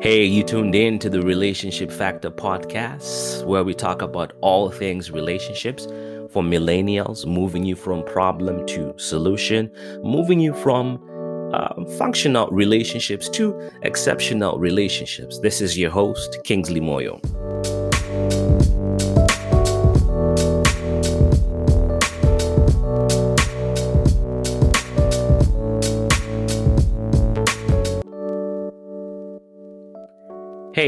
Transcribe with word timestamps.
Hey, 0.00 0.24
you 0.24 0.42
tuned 0.42 0.74
in 0.74 0.98
to 0.98 1.08
the 1.08 1.22
Relationship 1.22 1.92
Factor 1.92 2.32
podcast, 2.32 3.44
where 3.44 3.62
we 3.62 3.74
talk 3.74 4.02
about 4.02 4.32
all 4.40 4.70
things 4.70 5.12
relationships 5.12 5.86
for 6.30 6.42
millennials, 6.42 7.26
moving 7.26 7.64
you 7.64 7.76
from 7.76 8.04
problem 8.04 8.66
to 8.66 8.92
solution, 8.96 9.70
moving 10.02 10.40
you 10.40 10.52
from 10.52 11.00
uh, 11.54 11.84
functional 11.96 12.48
relationships 12.48 13.28
to 13.28 13.70
exceptional 13.82 14.58
relationships. 14.58 15.38
This 15.38 15.60
is 15.60 15.78
your 15.78 15.90
host, 15.90 16.38
Kingsley 16.42 16.80
Moyo. 16.80 17.77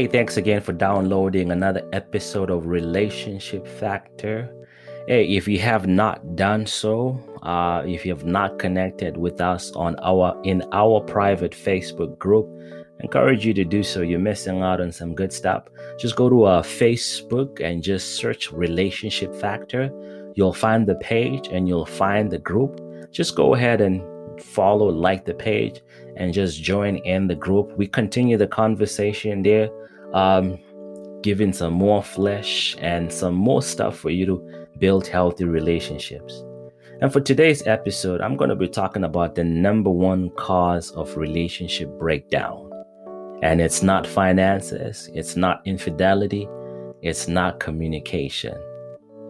Hey, 0.01 0.07
thanks 0.07 0.35
again 0.35 0.61
for 0.61 0.73
downloading 0.73 1.51
another 1.51 1.87
episode 1.93 2.49
of 2.49 2.65
Relationship 2.65 3.67
Factor. 3.67 4.51
Hey, 5.07 5.27
if 5.27 5.47
you 5.47 5.59
have 5.59 5.85
not 5.85 6.35
done 6.35 6.65
so, 6.65 7.19
uh, 7.43 7.83
if 7.85 8.03
you 8.03 8.11
have 8.11 8.25
not 8.25 8.57
connected 8.57 9.15
with 9.15 9.39
us 9.39 9.71
on 9.73 9.95
our 9.99 10.35
in 10.43 10.63
our 10.71 11.01
private 11.01 11.51
Facebook 11.51 12.17
group, 12.17 12.49
encourage 13.01 13.45
you 13.45 13.53
to 13.53 13.63
do 13.63 13.83
so. 13.83 14.01
You're 14.01 14.17
missing 14.17 14.63
out 14.63 14.81
on 14.81 14.91
some 14.91 15.13
good 15.13 15.31
stuff. 15.31 15.65
Just 15.99 16.15
go 16.15 16.29
to 16.29 16.45
our 16.45 16.63
Facebook 16.63 17.61
and 17.63 17.83
just 17.83 18.15
search 18.15 18.51
Relationship 18.51 19.35
Factor. 19.35 19.91
You'll 20.33 20.51
find 20.51 20.87
the 20.87 20.95
page 20.95 21.47
and 21.49 21.67
you'll 21.67 21.85
find 21.85 22.31
the 22.31 22.39
group. 22.39 22.81
Just 23.11 23.35
go 23.35 23.53
ahead 23.53 23.81
and 23.81 24.01
follow, 24.41 24.89
like 24.89 25.25
the 25.25 25.35
page, 25.35 25.83
and 26.15 26.33
just 26.33 26.63
join 26.63 26.95
in 26.95 27.27
the 27.27 27.35
group. 27.35 27.77
We 27.77 27.85
continue 27.85 28.37
the 28.37 28.47
conversation 28.47 29.43
there 29.43 29.69
um, 30.13 30.57
giving 31.21 31.53
some 31.53 31.73
more 31.73 32.03
flesh 32.03 32.75
and 32.79 33.11
some 33.11 33.35
more 33.35 33.61
stuff 33.61 33.97
for 33.97 34.09
you 34.09 34.25
to 34.25 34.65
build 34.79 35.07
healthy 35.07 35.45
relationships. 35.45 36.43
And 37.01 37.11
for 37.11 37.19
today's 37.19 37.65
episode, 37.65 38.21
I'm 38.21 38.37
going 38.37 38.49
to 38.49 38.55
be 38.55 38.67
talking 38.67 39.03
about 39.03 39.35
the 39.35 39.43
number 39.43 39.89
one 39.89 40.29
cause 40.31 40.91
of 40.91 41.17
relationship 41.17 41.89
breakdown. 41.97 42.69
And 43.41 43.59
it's 43.59 43.81
not 43.81 44.05
finances, 44.05 45.09
it's 45.15 45.35
not 45.35 45.65
infidelity, 45.65 46.47
it's 47.01 47.27
not 47.27 47.59
communication. 47.59 48.55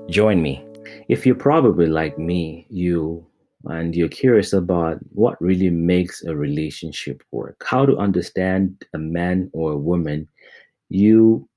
Join 0.10 0.42
me. 0.42 0.66
If 1.08 1.26
you're 1.26 1.36
probably 1.36 1.88
like 1.88 2.18
me, 2.18 2.68
you 2.70 3.26
and 3.66 3.96
you're 3.96 4.10
curious 4.10 4.54
about 4.54 4.98
what 5.14 5.42
really 5.42 5.70
makes 5.70 6.24
a 6.24 6.36
relationship 6.36 7.24
work, 7.32 7.64
how 7.66 7.86
to 7.86 7.98
understand 7.98 8.84
a 8.94 8.98
man 8.98 9.50
or 9.54 9.74
a 9.74 9.78
woman 9.78 10.28
you 10.92 11.48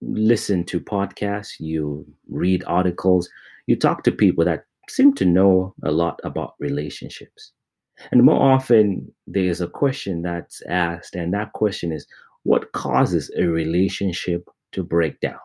listen 0.00 0.64
to 0.64 0.80
podcasts, 0.80 1.60
you 1.60 2.06
read 2.28 2.64
articles, 2.66 3.28
you 3.66 3.76
talk 3.76 4.02
to 4.04 4.12
people 4.12 4.44
that 4.44 4.64
seem 4.88 5.12
to 5.14 5.24
know 5.24 5.74
a 5.84 5.90
lot 5.90 6.20
about 6.24 6.54
relationships. 6.58 7.52
And 8.12 8.22
more 8.22 8.40
often, 8.40 9.12
there's 9.26 9.60
a 9.60 9.68
question 9.68 10.22
that's 10.22 10.62
asked, 10.68 11.14
and 11.14 11.34
that 11.34 11.52
question 11.52 11.92
is 11.92 12.06
what 12.44 12.72
causes 12.72 13.30
a 13.36 13.44
relationship 13.44 14.48
to 14.72 14.82
break 14.82 15.20
down? 15.20 15.38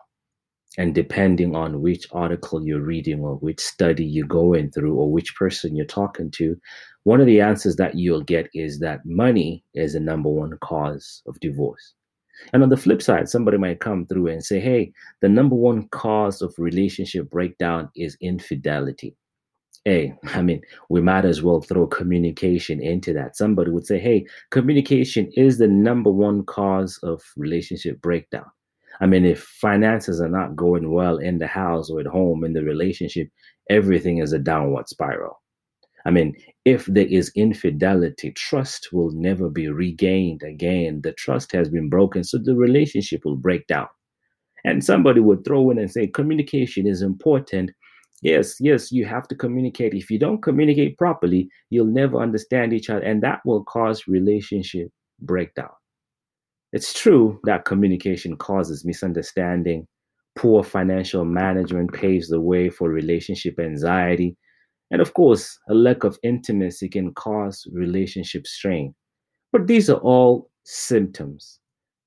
And 0.78 0.94
depending 0.94 1.54
on 1.54 1.82
which 1.82 2.06
article 2.12 2.64
you're 2.64 2.80
reading, 2.80 3.20
or 3.20 3.36
which 3.36 3.60
study 3.60 4.06
you're 4.06 4.26
going 4.26 4.70
through, 4.70 4.94
or 4.94 5.10
which 5.10 5.34
person 5.36 5.76
you're 5.76 5.84
talking 5.84 6.30
to, 6.32 6.56
one 7.04 7.20
of 7.20 7.26
the 7.26 7.42
answers 7.42 7.76
that 7.76 7.94
you'll 7.94 8.22
get 8.22 8.48
is 8.54 8.78
that 8.78 9.04
money 9.04 9.64
is 9.74 9.92
the 9.92 10.00
number 10.00 10.30
one 10.30 10.56
cause 10.62 11.22
of 11.26 11.38
divorce. 11.40 11.94
And 12.52 12.62
on 12.62 12.68
the 12.68 12.76
flip 12.76 13.02
side, 13.02 13.28
somebody 13.28 13.58
might 13.58 13.80
come 13.80 14.06
through 14.06 14.28
and 14.28 14.44
say, 14.44 14.60
hey, 14.60 14.92
the 15.20 15.28
number 15.28 15.54
one 15.54 15.88
cause 15.88 16.42
of 16.42 16.54
relationship 16.58 17.30
breakdown 17.30 17.90
is 17.96 18.16
infidelity. 18.20 19.16
Hey, 19.84 20.14
I 20.24 20.42
mean, 20.42 20.62
we 20.88 21.00
might 21.00 21.24
as 21.24 21.42
well 21.42 21.60
throw 21.60 21.86
communication 21.86 22.80
into 22.80 23.12
that. 23.14 23.36
Somebody 23.36 23.70
would 23.72 23.86
say, 23.86 23.98
hey, 23.98 24.26
communication 24.50 25.30
is 25.34 25.58
the 25.58 25.66
number 25.66 26.10
one 26.10 26.44
cause 26.44 26.98
of 27.02 27.20
relationship 27.36 28.00
breakdown. 28.00 28.46
I 29.00 29.06
mean, 29.06 29.24
if 29.24 29.42
finances 29.42 30.20
are 30.20 30.28
not 30.28 30.54
going 30.54 30.92
well 30.92 31.18
in 31.18 31.38
the 31.38 31.48
house 31.48 31.90
or 31.90 31.98
at 31.98 32.06
home 32.06 32.44
in 32.44 32.52
the 32.52 32.62
relationship, 32.62 33.28
everything 33.68 34.18
is 34.18 34.32
a 34.32 34.38
downward 34.38 34.88
spiral. 34.88 35.41
I 36.04 36.10
mean, 36.10 36.34
if 36.64 36.86
there 36.86 37.06
is 37.06 37.30
infidelity, 37.36 38.32
trust 38.32 38.88
will 38.92 39.10
never 39.12 39.48
be 39.48 39.68
regained 39.68 40.42
again. 40.42 41.00
The 41.02 41.12
trust 41.12 41.52
has 41.52 41.68
been 41.68 41.88
broken, 41.88 42.24
so 42.24 42.38
the 42.38 42.56
relationship 42.56 43.24
will 43.24 43.36
break 43.36 43.66
down. 43.66 43.88
And 44.64 44.84
somebody 44.84 45.20
would 45.20 45.44
throw 45.44 45.70
in 45.70 45.78
and 45.78 45.90
say, 45.90 46.06
communication 46.06 46.86
is 46.86 47.02
important. 47.02 47.70
Yes, 48.22 48.56
yes, 48.60 48.92
you 48.92 49.04
have 49.04 49.26
to 49.28 49.34
communicate. 49.34 49.94
If 49.94 50.10
you 50.10 50.18
don't 50.18 50.42
communicate 50.42 50.98
properly, 50.98 51.48
you'll 51.70 51.86
never 51.86 52.18
understand 52.18 52.72
each 52.72 52.88
other, 52.88 53.02
and 53.02 53.22
that 53.22 53.40
will 53.44 53.64
cause 53.64 54.06
relationship 54.06 54.88
breakdown. 55.20 55.70
It's 56.72 56.94
true 56.98 57.40
that 57.44 57.64
communication 57.64 58.36
causes 58.36 58.84
misunderstanding. 58.84 59.86
Poor 60.36 60.62
financial 60.62 61.24
management 61.24 61.92
paves 61.92 62.28
the 62.28 62.40
way 62.40 62.70
for 62.70 62.88
relationship 62.88 63.58
anxiety 63.58 64.36
and 64.92 65.00
of 65.00 65.14
course, 65.14 65.58
a 65.70 65.74
lack 65.74 66.04
of 66.04 66.18
intimacy 66.22 66.86
can 66.86 67.14
cause 67.14 67.66
relationship 67.72 68.46
strain. 68.46 68.94
But 69.50 69.66
these 69.66 69.88
are 69.88 69.98
all 69.98 70.50
symptoms. 70.64 71.58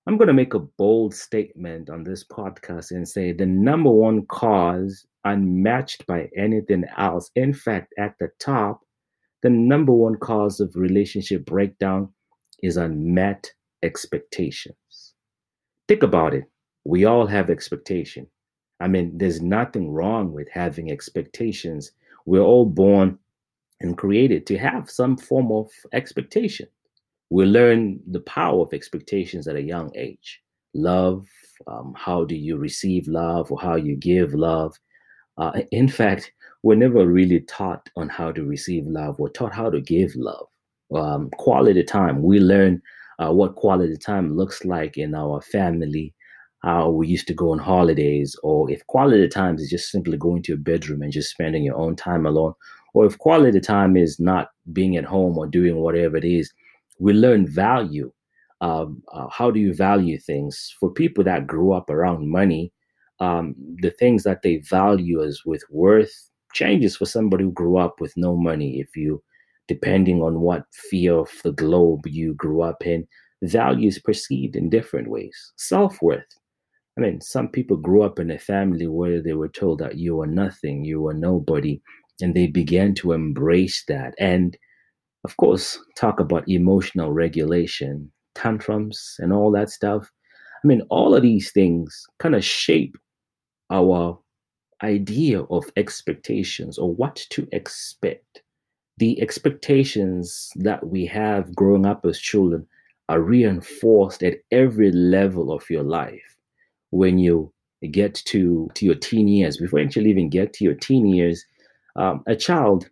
I'm 0.05 0.17
going 0.17 0.27
to 0.27 0.33
make 0.33 0.53
a 0.53 0.59
bold 0.59 1.15
statement 1.15 1.89
on 1.89 2.03
this 2.03 2.23
podcast 2.23 2.91
and 2.91 3.07
say 3.07 3.31
the 3.31 3.47
number 3.47 3.89
one 3.89 4.27
cause, 4.27 5.03
unmatched 5.23 6.05
by 6.05 6.29
anything 6.37 6.83
else, 6.95 7.31
in 7.35 7.53
fact, 7.53 7.91
at 7.97 8.13
the 8.19 8.29
top, 8.39 8.81
the 9.41 9.49
number 9.49 9.91
one 9.91 10.15
cause 10.17 10.59
of 10.59 10.75
relationship 10.75 11.43
breakdown 11.43 12.13
is 12.61 12.77
unmet 12.77 13.51
expectations. 13.81 15.15
Think 15.87 16.03
about 16.03 16.35
it. 16.35 16.43
We 16.83 17.05
all 17.05 17.25
have 17.25 17.49
expectation. 17.49 18.27
I 18.79 18.87
mean, 18.87 19.17
there's 19.17 19.41
nothing 19.41 19.89
wrong 19.89 20.33
with 20.33 20.49
having 20.51 20.91
expectations 20.91 21.91
we're 22.25 22.41
all 22.41 22.65
born 22.65 23.17
and 23.81 23.97
created 23.97 24.45
to 24.47 24.57
have 24.57 24.89
some 24.89 25.17
form 25.17 25.51
of 25.51 25.69
expectation. 25.93 26.67
We 27.29 27.45
learn 27.45 27.99
the 28.07 28.21
power 28.21 28.61
of 28.61 28.73
expectations 28.73 29.47
at 29.47 29.55
a 29.55 29.61
young 29.61 29.91
age. 29.95 30.41
Love, 30.73 31.27
um, 31.67 31.93
how 31.97 32.25
do 32.25 32.35
you 32.35 32.57
receive 32.57 33.07
love 33.07 33.51
or 33.51 33.59
how 33.59 33.75
you 33.75 33.95
give 33.95 34.33
love? 34.33 34.75
Uh, 35.37 35.61
in 35.71 35.87
fact, 35.87 36.31
we're 36.63 36.75
never 36.75 37.05
really 37.07 37.41
taught 37.41 37.89
on 37.95 38.09
how 38.09 38.31
to 38.31 38.43
receive 38.43 38.85
love. 38.87 39.19
We're 39.19 39.29
taught 39.29 39.53
how 39.53 39.69
to 39.69 39.81
give 39.81 40.15
love. 40.15 40.47
Um, 40.93 41.29
quality 41.31 41.83
time, 41.83 42.21
we 42.21 42.39
learn 42.39 42.81
uh, 43.19 43.31
what 43.31 43.55
quality 43.55 43.97
time 43.97 44.35
looks 44.35 44.65
like 44.65 44.97
in 44.97 45.15
our 45.15 45.41
family 45.41 46.13
how 46.65 46.89
we 46.89 47.07
used 47.07 47.27
to 47.27 47.33
go 47.35 47.51
on 47.51 47.59
holidays, 47.59 48.35
or 48.41 48.71
if 48.71 48.85
quality 48.87 49.27
time 49.27 49.55
is 49.55 49.69
just 49.69 49.91
simply 49.91 50.17
going 50.17 50.41
to 50.41 50.53
your 50.53 50.57
bedroom 50.57 51.03
and 51.03 51.11
just 51.11 51.29
spending 51.29 51.63
your 51.63 51.77
own 51.77 51.95
time 51.95 52.25
alone, 52.25 52.55
or 52.95 53.05
if 53.05 53.19
quality 53.19 53.59
time 53.59 53.95
is 53.95 54.19
not 54.19 54.49
being 54.73 54.97
at 54.97 55.05
home 55.05 55.37
or 55.37 55.45
doing 55.45 55.75
whatever 55.75 56.17
it 56.17 56.23
is, 56.25 56.51
we 56.97 57.13
learn 57.13 57.47
value. 57.47 58.11
Um, 58.61 59.03
uh, 59.13 59.27
how 59.29 59.51
do 59.51 59.59
you 59.59 59.75
value 59.75 60.17
things? 60.17 60.75
For 60.79 60.89
people 60.89 61.23
that 61.25 61.45
grew 61.45 61.71
up 61.71 61.87
around 61.91 62.31
money, 62.31 62.73
um, 63.19 63.53
the 63.81 63.91
things 63.91 64.23
that 64.23 64.41
they 64.41 64.57
value 64.57 65.23
as 65.23 65.41
with 65.45 65.63
worth 65.69 66.31
changes 66.53 66.97
for 66.97 67.05
somebody 67.05 67.43
who 67.43 67.51
grew 67.51 67.77
up 67.77 68.01
with 68.01 68.17
no 68.17 68.35
money. 68.35 68.79
If 68.79 68.95
you, 68.95 69.21
depending 69.67 70.23
on 70.23 70.39
what 70.39 70.65
fear 70.89 71.13
of 71.13 71.29
the 71.43 71.51
globe 71.51 72.07
you 72.07 72.33
grew 72.33 72.63
up 72.63 72.87
in, 72.87 73.07
values 73.43 73.99
perceived 73.99 74.55
in 74.55 74.71
different 74.71 75.09
ways. 75.09 75.53
Self 75.57 76.01
worth 76.01 76.25
I 76.97 77.01
mean, 77.01 77.19
some 77.19 77.49
people 77.49 77.75
grew 77.75 78.03
up 78.03 78.19
in 78.19 78.31
a 78.31 78.39
family 78.39 78.87
where 78.87 79.21
they 79.21 79.33
were 79.33 79.49
told 79.49 79.79
that 79.79 79.97
you 79.97 80.21
are 80.21 80.27
nothing, 80.27 80.85
you 80.85 81.05
are 81.07 81.13
nobody, 81.13 81.81
and 82.21 82.33
they 82.33 82.47
began 82.47 82.93
to 82.95 83.11
embrace 83.11 83.83
that. 83.89 84.13
And 84.17 84.57
of 85.25 85.35
course, 85.35 85.77
talk 85.97 86.21
about 86.21 86.47
emotional 86.47 87.11
regulation, 87.11 88.11
tantrums, 88.33 89.15
and 89.19 89.33
all 89.33 89.51
that 89.51 89.69
stuff. 89.69 90.09
I 90.63 90.67
mean, 90.67 90.83
all 90.89 91.13
of 91.13 91.23
these 91.23 91.51
things 91.51 92.05
kind 92.19 92.33
of 92.33 92.45
shape 92.45 92.95
our 93.69 94.17
idea 94.81 95.41
of 95.43 95.65
expectations 95.75 96.77
or 96.77 96.93
what 96.93 97.25
to 97.31 97.47
expect. 97.51 98.41
The 98.97 99.21
expectations 99.21 100.49
that 100.55 100.87
we 100.87 101.05
have 101.07 101.53
growing 101.55 101.85
up 101.85 102.05
as 102.05 102.19
children 102.19 102.67
are 103.09 103.19
reinforced 103.19 104.23
at 104.23 104.37
every 104.51 104.91
level 104.91 105.51
of 105.51 105.69
your 105.69 105.83
life 105.83 106.34
when 106.95 107.17
you 107.17 107.51
get 107.91 108.15
to, 108.25 108.69
to 108.73 108.85
your 108.85 108.95
teen 108.95 109.27
years, 109.27 109.57
before 109.57 109.79
you 109.79 109.85
actually 109.85 110.09
even 110.09 110.29
get 110.29 110.53
to 110.53 110.63
your 110.63 110.73
teen 110.73 111.05
years, 111.05 111.45
um, 111.97 112.23
a 112.25 112.35
child's 112.35 112.87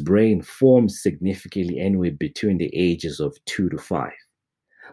brain 0.00 0.42
forms 0.42 1.02
significantly 1.02 1.80
anywhere 1.80 2.10
between 2.10 2.58
the 2.58 2.70
ages 2.74 3.18
of 3.18 3.36
two 3.46 3.68
to 3.70 3.78
five. 3.78 4.12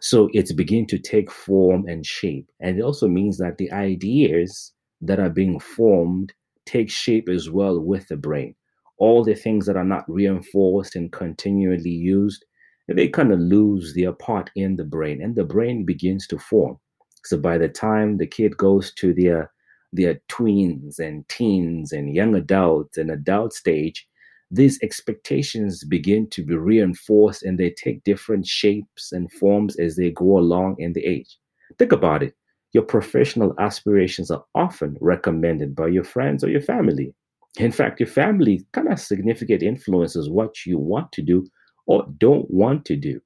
So 0.02 0.30
it's 0.34 0.54
beginning 0.54 0.88
to 0.88 1.00
take 1.00 1.30
form 1.30 1.88
and 1.88 2.06
shape. 2.06 2.50
And 2.62 2.80
it 2.80 2.82
also 2.82 3.08
means 3.08 3.38
that 3.38 3.58
the 3.58 3.72
ideas 3.72 4.72
that 5.02 5.20
are 5.20 5.30
being 5.30 5.60
formed 5.60 6.34
take 6.66 6.90
shape 6.90 7.30
as 7.30 7.50
well 7.50 7.80
with 7.80 8.08
the 8.08 8.18
brain. 8.18 8.56
All 8.98 9.24
the 9.24 9.36
things 9.36 9.66
that 9.66 9.78
are 9.78 9.84
not 9.84 10.06
reinforced 10.08 10.96
and 10.96 11.12
continually 11.12 11.90
used, 11.90 12.46
they 12.88 13.10
kind 13.10 13.32
of 13.32 13.40
lose 13.40 13.94
their 13.94 14.14
part 14.14 14.50
in 14.56 14.78
the 14.78 14.86
brain 14.86 15.22
and 15.22 15.36
the 15.36 15.44
brain 15.44 15.86
begins 15.86 16.28
to 16.28 16.40
form. 16.40 16.78
So 17.25 17.38
by 17.38 17.57
the 17.57 17.68
time 17.68 18.18
the 18.18 18.27
kid 18.27 18.56
goes 18.56 18.94
to 18.94 19.13
their 19.13 19.44
uh, 19.44 19.48
their 19.94 20.12
uh, 20.12 20.16
tweens 20.30 21.00
and 21.00 21.27
teens 21.30 21.92
and 21.94 22.13
young 22.13 22.36
adults 22.36 22.98
and 22.98 23.10
adult 23.10 23.54
stage, 23.54 24.06
these 24.51 24.77
expectations 24.83 25.83
begin 25.86 26.30
to 26.31 26.44
be 26.44 26.56
reinforced 26.56 27.44
and 27.44 27.57
they 27.57 27.72
take 27.72 28.04
different 28.04 28.45
shapes 28.45 29.12
and 29.12 29.31
forms 29.31 29.77
as 29.77 29.95
they 29.95 30.12
go 30.12 30.38
along 30.38 30.75
in 30.80 30.94
the 30.94 31.06
age. 31.06 31.38
Think 31.80 31.92
about 31.92 32.24
it. 32.24 32.36
Your 32.74 32.83
professional 32.83 33.54
aspirations 33.57 34.30
are 34.30 34.44
often 34.54 34.98
recommended 35.00 35.75
by 35.75 35.88
your 35.88 36.04
friends 36.04 36.44
or 36.44 36.50
your 36.50 36.62
family. 36.62 37.13
In 37.57 37.71
fact, 37.71 38.00
your 38.01 38.10
family 38.10 38.66
kind 38.74 38.89
of 38.89 39.00
significant 39.00 39.63
influences 39.63 40.30
what 40.30 40.66
you 40.66 40.78
want 40.78 41.12
to 41.13 41.21
do 41.21 41.48
or 41.88 42.06
don't 42.18 42.50
want 42.51 42.83
to 42.86 42.98
do. 42.98 43.21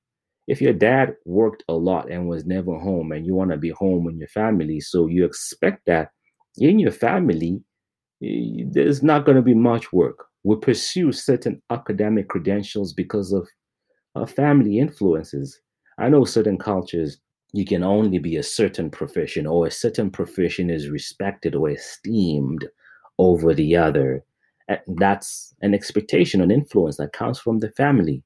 If 0.49 0.61
your 0.61 0.73
dad 0.73 1.15
worked 1.25 1.63
a 1.69 1.75
lot 1.75 2.11
and 2.11 2.27
was 2.27 2.45
never 2.45 2.77
home 2.77 3.13
and 3.13 3.25
you 3.25 3.35
want 3.35 3.51
to 3.51 3.57
be 3.57 3.69
home 3.71 4.03
with 4.05 4.17
your 4.17 4.27
family, 4.29 4.81
so 4.81 5.07
you 5.07 5.25
expect 5.25 5.85
that 5.87 6.11
in 6.57 6.79
your 6.79 6.91
family, 6.91 7.63
there's 8.21 9.03
not 9.03 9.25
going 9.25 9.37
to 9.37 9.41
be 9.41 9.53
much 9.53 9.93
work. 9.93 10.25
We 10.43 10.57
pursue 10.57 11.11
certain 11.11 11.61
academic 11.69 12.29
credentials 12.29 12.93
because 12.93 13.31
of 13.33 13.47
uh, 14.15 14.25
family 14.25 14.79
influences. 14.79 15.59
I 15.99 16.09
know 16.09 16.25
certain 16.25 16.57
cultures, 16.57 17.19
you 17.53 17.65
can 17.65 17.83
only 17.83 18.19
be 18.19 18.37
a 18.37 18.43
certain 18.43 18.89
profession, 18.89 19.47
or 19.47 19.67
a 19.67 19.71
certain 19.71 20.11
profession 20.11 20.69
is 20.69 20.89
respected 20.89 21.55
or 21.55 21.69
esteemed 21.69 22.67
over 23.19 23.53
the 23.53 23.75
other. 23.75 24.23
And 24.67 24.79
that's 24.97 25.53
an 25.61 25.73
expectation, 25.73 26.41
an 26.41 26.51
influence 26.51 26.97
that 26.97 27.13
comes 27.13 27.39
from 27.39 27.59
the 27.59 27.71
family. 27.71 28.23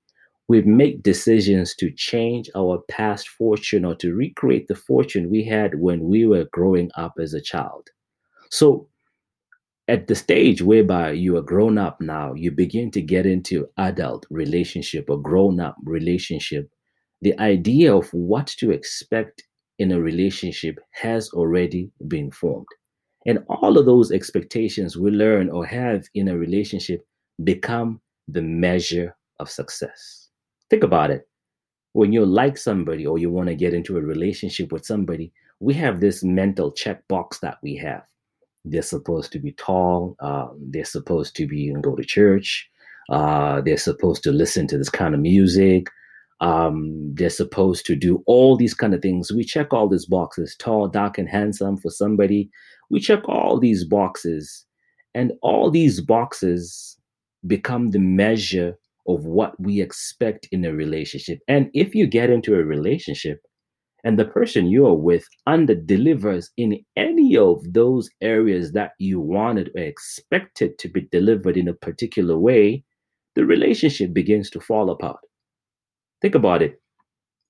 We 0.47 0.61
make 0.61 1.03
decisions 1.03 1.75
to 1.75 1.91
change 1.91 2.49
our 2.55 2.81
past 2.89 3.27
fortune 3.27 3.83
or 3.85 3.95
to 3.95 4.13
recreate 4.13 4.67
the 4.67 4.75
fortune 4.75 5.29
we 5.29 5.43
had 5.43 5.79
when 5.79 6.05
we 6.05 6.25
were 6.25 6.47
growing 6.51 6.91
up 6.95 7.15
as 7.19 7.33
a 7.33 7.41
child. 7.41 7.89
So, 8.51 8.89
at 9.87 10.07
the 10.07 10.15
stage 10.15 10.61
whereby 10.61 11.11
you 11.11 11.35
are 11.37 11.41
grown 11.41 11.77
up 11.77 11.99
now, 12.01 12.33
you 12.33 12.51
begin 12.51 12.91
to 12.91 13.01
get 13.01 13.25
into 13.25 13.67
adult 13.77 14.25
relationship 14.29 15.09
or 15.09 15.21
grown 15.21 15.59
up 15.59 15.75
relationship. 15.85 16.69
The 17.21 17.37
idea 17.39 17.95
of 17.95 18.09
what 18.13 18.47
to 18.59 18.71
expect 18.71 19.43
in 19.79 19.91
a 19.91 19.99
relationship 20.01 20.79
has 20.91 21.29
already 21.31 21.91
been 22.07 22.31
formed. 22.31 22.67
And 23.25 23.43
all 23.49 23.77
of 23.77 23.85
those 23.85 24.11
expectations 24.11 24.97
we 24.97 25.11
learn 25.11 25.49
or 25.49 25.65
have 25.65 26.05
in 26.13 26.27
a 26.27 26.37
relationship 26.37 27.05
become 27.43 28.01
the 28.27 28.41
measure 28.41 29.15
of 29.39 29.49
success. 29.49 30.22
Think 30.69 30.83
about 30.83 31.11
it. 31.11 31.27
When 31.93 32.11
you 32.11 32.25
like 32.25 32.57
somebody 32.57 33.05
or 33.05 33.17
you 33.19 33.29
want 33.29 33.49
to 33.49 33.55
get 33.55 33.73
into 33.73 33.97
a 33.97 34.01
relationship 34.01 34.71
with 34.71 34.85
somebody, 34.85 35.31
we 35.59 35.73
have 35.75 35.99
this 35.99 36.23
mental 36.23 36.71
checkbox 36.71 37.39
that 37.41 37.57
we 37.61 37.75
have. 37.77 38.03
They're 38.65 38.81
supposed 38.81 39.31
to 39.33 39.39
be 39.39 39.51
tall. 39.53 40.15
Um, 40.19 40.57
they're 40.59 40.85
supposed 40.85 41.35
to 41.35 41.47
be 41.47 41.69
and 41.69 41.83
go 41.83 41.95
to 41.95 42.03
church. 42.03 42.69
Uh, 43.09 43.61
they're 43.61 43.77
supposed 43.77 44.23
to 44.23 44.31
listen 44.31 44.67
to 44.67 44.77
this 44.77 44.89
kind 44.89 45.13
of 45.13 45.19
music. 45.21 45.87
Um, 46.41 47.13
they're 47.13 47.29
supposed 47.29 47.85
to 47.87 47.95
do 47.95 48.23
all 48.25 48.57
these 48.57 48.73
kind 48.73 48.93
of 48.93 49.01
things. 49.01 49.31
We 49.31 49.43
check 49.43 49.73
all 49.73 49.87
these 49.87 50.05
boxes: 50.05 50.55
tall, 50.57 50.87
dark, 50.87 51.17
and 51.17 51.29
handsome 51.29 51.77
for 51.77 51.89
somebody. 51.89 52.49
We 52.89 52.99
check 52.99 53.27
all 53.27 53.59
these 53.59 53.83
boxes, 53.85 54.65
and 55.13 55.33
all 55.41 55.69
these 55.69 56.01
boxes 56.01 56.97
become 57.45 57.91
the 57.91 57.99
measure 57.99 58.77
of 59.07 59.25
what 59.25 59.59
we 59.59 59.81
expect 59.81 60.47
in 60.51 60.65
a 60.65 60.73
relationship. 60.73 61.39
And 61.47 61.69
if 61.73 61.93
you 61.93 62.07
get 62.07 62.29
into 62.29 62.55
a 62.55 62.63
relationship 62.63 63.39
and 64.03 64.17
the 64.17 64.25
person 64.25 64.67
you 64.67 64.85
are 64.85 64.95
with 64.95 65.25
under 65.47 65.75
delivers 65.75 66.49
in 66.57 66.79
any 66.95 67.37
of 67.37 67.61
those 67.73 68.09
areas 68.21 68.71
that 68.73 68.91
you 68.99 69.19
wanted 69.19 69.71
or 69.75 69.81
expected 69.81 70.77
to 70.79 70.89
be 70.89 71.07
delivered 71.11 71.57
in 71.57 71.67
a 71.67 71.73
particular 71.73 72.37
way, 72.37 72.83
the 73.35 73.45
relationship 73.45 74.13
begins 74.13 74.49
to 74.51 74.59
fall 74.59 74.89
apart. 74.89 75.19
Think 76.21 76.35
about 76.35 76.61
it. 76.61 76.81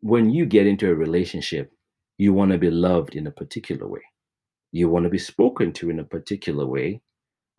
When 0.01 0.29
you 0.29 0.45
get 0.45 0.67
into 0.67 0.89
a 0.89 0.95
relationship, 0.95 1.71
you 2.17 2.33
want 2.33 2.51
to 2.51 2.57
be 2.57 2.69
loved 2.69 3.15
in 3.15 3.27
a 3.27 3.31
particular 3.31 3.87
way. 3.87 4.01
You 4.71 4.89
want 4.89 5.03
to 5.03 5.09
be 5.09 5.19
spoken 5.19 5.71
to 5.73 5.89
in 5.89 5.99
a 5.99 6.03
particular 6.03 6.65
way. 6.65 7.01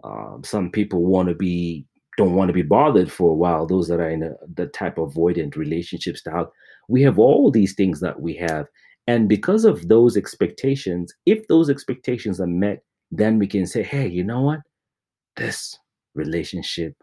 Um, 0.02 0.42
some 0.44 0.70
people 0.70 1.04
want 1.04 1.28
to 1.28 1.34
be 1.34 1.86
don't 2.16 2.34
want 2.34 2.48
to 2.48 2.54
be 2.54 2.62
bothered 2.62 3.10
for 3.10 3.30
a 3.30 3.34
while. 3.34 3.66
Those 3.66 3.88
that 3.88 4.00
are 4.00 4.10
in 4.10 4.22
a, 4.22 4.32
the 4.54 4.66
type 4.66 4.98
of 4.98 5.14
avoidant 5.14 5.56
relationship 5.56 6.16
style, 6.16 6.52
we 6.88 7.02
have 7.02 7.18
all 7.18 7.50
these 7.50 7.74
things 7.74 8.00
that 8.00 8.20
we 8.20 8.34
have 8.36 8.66
and 9.06 9.28
because 9.28 9.64
of 9.64 9.88
those 9.88 10.16
expectations, 10.16 11.12
if 11.26 11.46
those 11.48 11.68
expectations 11.68 12.40
are 12.40 12.46
met, 12.46 12.82
then 13.10 13.38
we 13.38 13.46
can 13.46 13.66
say, 13.66 13.82
hey, 13.82 14.08
you 14.08 14.24
know 14.24 14.40
what? 14.40 14.60
This 15.36 15.78
relationship 16.14 16.94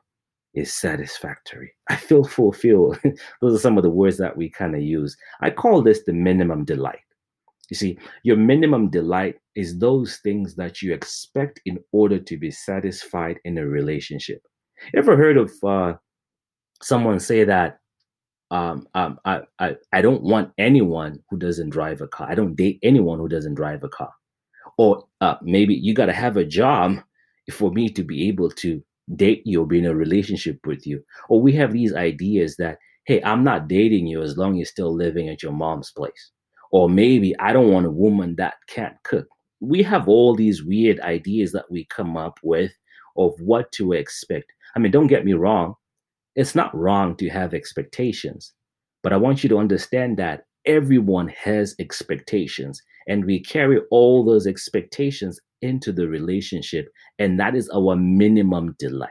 is 0.53 0.73
satisfactory. 0.73 1.71
I 1.89 1.95
feel 1.95 2.23
fulfilled. 2.23 2.99
those 3.41 3.55
are 3.55 3.61
some 3.61 3.77
of 3.77 3.83
the 3.83 3.89
words 3.89 4.17
that 4.17 4.35
we 4.35 4.49
kind 4.49 4.75
of 4.75 4.81
use. 4.81 5.15
I 5.41 5.51
call 5.51 5.81
this 5.81 6.03
the 6.03 6.13
minimum 6.13 6.65
delight. 6.65 6.99
You 7.69 7.77
see, 7.77 7.97
your 8.23 8.35
minimum 8.35 8.89
delight 8.89 9.35
is 9.55 9.77
those 9.77 10.17
things 10.17 10.55
that 10.55 10.81
you 10.81 10.93
expect 10.93 11.61
in 11.65 11.79
order 11.93 12.19
to 12.19 12.37
be 12.37 12.51
satisfied 12.51 13.39
in 13.45 13.57
a 13.59 13.65
relationship. 13.65 14.41
Ever 14.95 15.15
heard 15.15 15.37
of 15.37 15.51
uh, 15.63 15.93
someone 16.81 17.19
say 17.19 17.43
that 17.43 17.79
um, 18.51 18.87
um, 18.95 19.19
I, 19.23 19.41
I, 19.59 19.75
I 19.93 20.01
don't 20.01 20.23
want 20.23 20.51
anyone 20.57 21.19
who 21.29 21.37
doesn't 21.37 21.69
drive 21.69 22.01
a 22.01 22.07
car. 22.07 22.27
I 22.29 22.35
don't 22.35 22.55
date 22.55 22.79
anyone 22.83 23.17
who 23.19 23.29
doesn't 23.29 23.55
drive 23.55 23.83
a 23.83 23.89
car. 23.89 24.11
Or 24.77 25.05
uh, 25.21 25.35
maybe 25.41 25.73
you 25.73 25.93
got 25.93 26.07
to 26.07 26.13
have 26.13 26.37
a 26.37 26.45
job 26.45 26.97
for 27.51 27.71
me 27.71 27.89
to 27.89 28.03
be 28.03 28.27
able 28.27 28.49
to 28.51 28.83
date 29.15 29.41
you 29.45 29.61
or 29.61 29.67
be 29.67 29.79
in 29.79 29.85
a 29.85 29.95
relationship 29.95 30.59
with 30.65 30.85
you. 30.85 31.03
Or 31.29 31.41
we 31.41 31.53
have 31.53 31.71
these 31.71 31.93
ideas 31.93 32.57
that, 32.57 32.77
hey, 33.05 33.21
I'm 33.23 33.43
not 33.43 33.67
dating 33.67 34.07
you 34.07 34.21
as 34.21 34.37
long 34.37 34.53
as 34.53 34.57
you're 34.57 34.65
still 34.65 34.93
living 34.93 35.29
at 35.29 35.41
your 35.43 35.53
mom's 35.53 35.91
place. 35.91 36.31
Or 36.71 36.89
maybe 36.89 37.37
I 37.39 37.53
don't 37.53 37.71
want 37.71 37.85
a 37.85 37.91
woman 37.91 38.35
that 38.37 38.55
can't 38.67 38.95
cook. 39.03 39.27
We 39.59 39.83
have 39.83 40.07
all 40.07 40.35
these 40.35 40.63
weird 40.63 40.99
ideas 41.01 41.51
that 41.51 41.69
we 41.69 41.85
come 41.85 42.17
up 42.17 42.39
with 42.43 42.71
of 43.17 43.33
what 43.39 43.71
to 43.73 43.93
expect. 43.93 44.51
I 44.75 44.79
mean, 44.79 44.91
don't 44.91 45.07
get 45.07 45.25
me 45.25 45.33
wrong. 45.33 45.75
It's 46.35 46.55
not 46.55 46.75
wrong 46.75 47.15
to 47.17 47.29
have 47.29 47.53
expectations, 47.53 48.53
but 49.03 49.13
I 49.13 49.17
want 49.17 49.43
you 49.43 49.49
to 49.49 49.57
understand 49.57 50.17
that 50.17 50.43
everyone 50.65 51.27
has 51.29 51.75
expectations 51.79 52.81
and 53.07 53.25
we 53.25 53.41
carry 53.43 53.79
all 53.89 54.23
those 54.23 54.47
expectations 54.47 55.39
into 55.61 55.91
the 55.91 56.07
relationship 56.07 56.87
and 57.19 57.39
that 57.39 57.55
is 57.55 57.69
our 57.69 57.95
minimum 57.95 58.75
delight. 58.79 59.09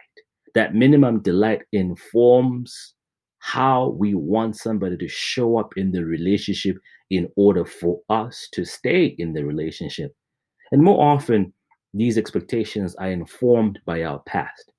That 0.55 0.75
minimum 0.75 1.23
delight 1.23 1.63
informs 1.73 2.95
how 3.41 3.95
we 3.99 4.15
want 4.15 4.57
somebody 4.57 4.97
to 4.97 5.09
show 5.09 5.59
up 5.59 5.73
in 5.77 5.93
the 5.93 6.05
relationship 6.05 6.77
in 7.11 7.29
order 7.37 7.65
for 7.65 8.01
us 8.09 8.49
to 8.53 8.65
stay 8.65 9.15
in 9.19 9.33
the 9.33 9.45
relationship. 9.45 10.13
And 10.73 10.83
more 10.83 11.03
often 11.03 11.53
these 11.93 12.19
expectations 12.19 12.95
are 12.97 13.11
informed 13.11 13.81
by 13.85 14.05
our 14.05 14.21
past 14.21 14.73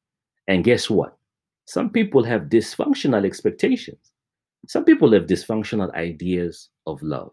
and 0.47 0.63
guess 0.63 0.89
what 0.89 1.17
some 1.65 1.89
people 1.89 2.23
have 2.23 2.43
dysfunctional 2.43 3.25
expectations. 3.25 4.11
Some 4.67 4.83
people 4.83 5.13
have 5.13 5.23
dysfunctional 5.23 5.93
ideas 5.95 6.69
of 6.85 7.01
love, 7.01 7.31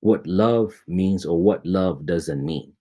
what 0.00 0.26
love 0.26 0.72
means 0.86 1.24
or 1.26 1.40
what 1.40 1.64
love 1.66 2.06
doesn't 2.06 2.44
mean. 2.44 2.72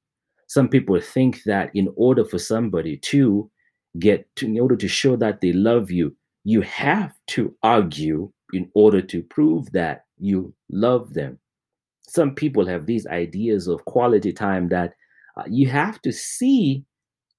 Some 0.48 0.70
people 0.70 1.00
think 1.02 1.44
that 1.44 1.72
in 1.76 1.90
order 1.96 2.24
for 2.24 2.40
somebody 2.40 2.98
to 2.98 3.52
get 4.00 4.34
to, 4.38 4.46
in 4.46 4.60
order 4.60 4.76
to 4.78 4.88
show 4.88 5.16
that 5.18 5.42
they 5.42 5.52
love 5.52 5.92
you, 5.92 6.16
you 6.46 6.62
have 6.62 7.14
to 7.28 7.54
argue 7.64 8.32
in 8.54 8.70
order 8.74 9.02
to 9.02 9.22
prove 9.24 9.70
that 9.74 10.06
you 10.20 10.54
love 10.72 11.14
them. 11.14 11.38
Some 12.08 12.34
people 12.34 12.66
have 12.66 12.86
these 12.86 13.06
ideas 13.08 13.68
of 13.68 13.84
quality 13.86 14.32
time 14.32 14.70
that 14.70 14.94
uh, 15.36 15.44
you 15.50 15.68
have 15.68 16.02
to 16.04 16.14
see 16.14 16.86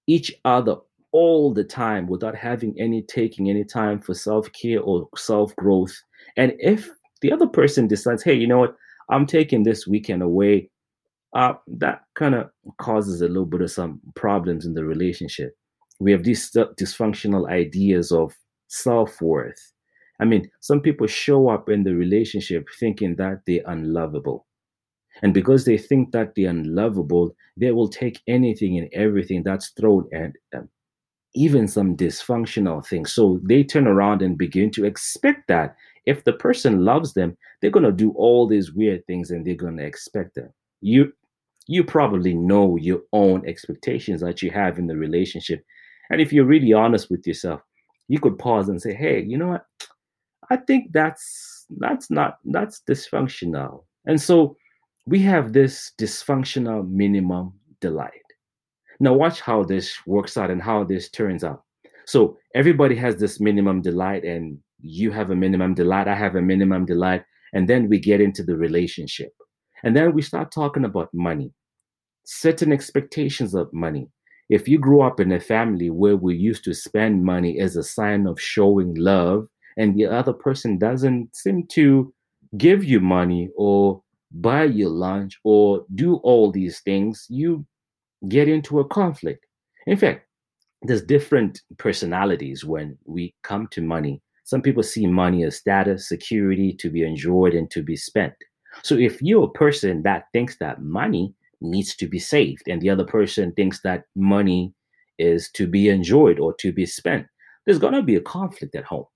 each 0.06 0.34
other 0.44 0.76
all 1.12 1.52
the 1.52 1.64
time 1.64 2.06
without 2.06 2.34
having 2.34 2.74
any 2.78 3.02
taking 3.02 3.48
any 3.48 3.64
time 3.64 4.00
for 4.00 4.14
self-care 4.14 4.80
or 4.80 5.08
self-growth 5.16 5.96
and 6.36 6.52
if 6.58 6.90
the 7.22 7.32
other 7.32 7.46
person 7.46 7.86
decides 7.86 8.22
hey 8.22 8.34
you 8.34 8.46
know 8.46 8.58
what 8.58 8.76
i'm 9.10 9.26
taking 9.26 9.62
this 9.62 9.86
weekend 9.86 10.22
away 10.22 10.68
uh, 11.34 11.52
that 11.66 12.02
kind 12.14 12.34
of 12.34 12.48
causes 12.78 13.20
a 13.20 13.28
little 13.28 13.44
bit 13.44 13.60
of 13.60 13.70
some 13.70 14.00
problems 14.14 14.64
in 14.64 14.74
the 14.74 14.84
relationship 14.84 15.54
we 16.00 16.12
have 16.12 16.22
these 16.22 16.50
dysfunctional 16.50 17.48
ideas 17.50 18.12
of 18.12 18.34
self 18.68 19.20
worth. 19.20 19.72
I 20.20 20.24
mean, 20.24 20.50
some 20.60 20.80
people 20.80 21.06
show 21.06 21.48
up 21.48 21.68
in 21.68 21.84
the 21.84 21.94
relationship 21.94 22.66
thinking 22.78 23.16
that 23.16 23.40
they're 23.46 23.62
unlovable. 23.66 24.46
And 25.22 25.34
because 25.34 25.64
they 25.64 25.78
think 25.78 26.12
that 26.12 26.34
they're 26.34 26.50
unlovable, 26.50 27.34
they 27.56 27.72
will 27.72 27.88
take 27.88 28.20
anything 28.26 28.78
and 28.78 28.88
everything 28.92 29.42
that's 29.42 29.70
thrown 29.70 30.08
at 30.12 30.32
them, 30.52 30.68
even 31.34 31.68
some 31.68 31.96
dysfunctional 31.96 32.84
things. 32.84 33.12
So 33.12 33.40
they 33.42 33.62
turn 33.62 33.86
around 33.86 34.22
and 34.22 34.38
begin 34.38 34.70
to 34.72 34.84
expect 34.84 35.48
that 35.48 35.76
if 36.06 36.24
the 36.24 36.32
person 36.32 36.84
loves 36.84 37.12
them, 37.12 37.36
they're 37.60 37.70
going 37.70 37.84
to 37.84 37.92
do 37.92 38.12
all 38.16 38.46
these 38.46 38.72
weird 38.72 39.06
things 39.06 39.30
and 39.30 39.46
they're 39.46 39.54
going 39.54 39.76
to 39.76 39.84
expect 39.84 40.34
them. 40.34 40.50
You 40.80 41.12
you 41.70 41.84
probably 41.84 42.32
know 42.34 42.76
your 42.76 43.02
own 43.12 43.46
expectations 43.46 44.22
that 44.22 44.40
you 44.40 44.50
have 44.50 44.78
in 44.78 44.86
the 44.86 44.96
relationship. 44.96 45.62
And 46.10 46.18
if 46.18 46.32
you're 46.32 46.46
really 46.46 46.72
honest 46.72 47.10
with 47.10 47.26
yourself, 47.26 47.60
you 48.08 48.18
could 48.18 48.38
pause 48.38 48.70
and 48.70 48.80
say, 48.80 48.94
"Hey, 48.94 49.22
you 49.22 49.36
know 49.36 49.48
what? 49.48 49.66
I 50.50 50.56
think 50.56 50.92
that's 50.92 51.66
that's 51.78 52.10
not 52.10 52.38
that's 52.46 52.82
dysfunctional." 52.88 53.84
And 54.06 54.20
so 54.20 54.56
we 55.06 55.20
have 55.20 55.52
this 55.52 55.92
dysfunctional 55.98 56.88
minimum 56.88 57.52
delight. 57.80 58.27
Now 59.00 59.14
watch 59.14 59.40
how 59.40 59.62
this 59.64 59.96
works 60.06 60.36
out 60.36 60.50
and 60.50 60.62
how 60.62 60.84
this 60.84 61.08
turns 61.08 61.44
out. 61.44 61.62
So 62.06 62.38
everybody 62.54 62.96
has 62.96 63.16
this 63.16 63.40
minimum 63.40 63.82
delight 63.82 64.24
and 64.24 64.58
you 64.80 65.10
have 65.12 65.30
a 65.30 65.36
minimum 65.36 65.74
delight, 65.74 66.08
I 66.08 66.14
have 66.14 66.36
a 66.36 66.42
minimum 66.42 66.86
delight, 66.86 67.22
and 67.52 67.68
then 67.68 67.88
we 67.88 67.98
get 67.98 68.20
into 68.20 68.42
the 68.42 68.56
relationship. 68.56 69.32
And 69.84 69.96
then 69.96 70.14
we 70.14 70.22
start 70.22 70.52
talking 70.52 70.84
about 70.84 71.12
money, 71.12 71.52
certain 72.24 72.72
expectations 72.72 73.54
of 73.54 73.72
money. 73.72 74.08
If 74.48 74.66
you 74.66 74.78
grew 74.78 75.02
up 75.02 75.20
in 75.20 75.32
a 75.32 75.40
family 75.40 75.90
where 75.90 76.16
we 76.16 76.34
used 76.34 76.64
to 76.64 76.74
spend 76.74 77.24
money 77.24 77.60
as 77.60 77.76
a 77.76 77.82
sign 77.82 78.26
of 78.26 78.40
showing 78.40 78.94
love, 78.94 79.46
and 79.76 79.94
the 79.94 80.06
other 80.06 80.32
person 80.32 80.78
doesn't 80.78 81.34
seem 81.36 81.66
to 81.68 82.12
give 82.56 82.82
you 82.82 82.98
money 83.00 83.50
or 83.56 84.02
buy 84.32 84.64
you 84.64 84.88
lunch 84.88 85.38
or 85.44 85.84
do 85.94 86.16
all 86.16 86.50
these 86.50 86.80
things, 86.80 87.26
you 87.28 87.64
get 88.28 88.48
into 88.48 88.80
a 88.80 88.88
conflict. 88.88 89.44
In 89.86 89.96
fact, 89.96 90.26
there's 90.82 91.02
different 91.02 91.60
personalities 91.78 92.64
when 92.64 92.96
we 93.04 93.34
come 93.42 93.66
to 93.72 93.82
money. 93.82 94.22
Some 94.44 94.62
people 94.62 94.82
see 94.82 95.06
money 95.06 95.44
as 95.44 95.56
status, 95.56 96.08
security 96.08 96.74
to 96.80 96.90
be 96.90 97.02
enjoyed 97.02 97.54
and 97.54 97.70
to 97.70 97.82
be 97.82 97.96
spent. 97.96 98.32
So 98.82 98.96
if 98.96 99.20
you're 99.20 99.44
a 99.44 99.50
person 99.50 100.02
that 100.02 100.24
thinks 100.32 100.56
that 100.58 100.82
money 100.82 101.34
needs 101.60 101.96
to 101.96 102.06
be 102.06 102.18
saved 102.18 102.62
and 102.68 102.80
the 102.80 102.90
other 102.90 103.04
person 103.04 103.52
thinks 103.52 103.80
that 103.82 104.04
money 104.14 104.72
is 105.18 105.50
to 105.52 105.66
be 105.66 105.88
enjoyed 105.88 106.38
or 106.38 106.54
to 106.60 106.72
be 106.72 106.86
spent, 106.86 107.26
there's 107.66 107.78
going 107.78 107.94
to 107.94 108.02
be 108.02 108.16
a 108.16 108.20
conflict 108.20 108.74
at 108.74 108.84
home 108.84 109.06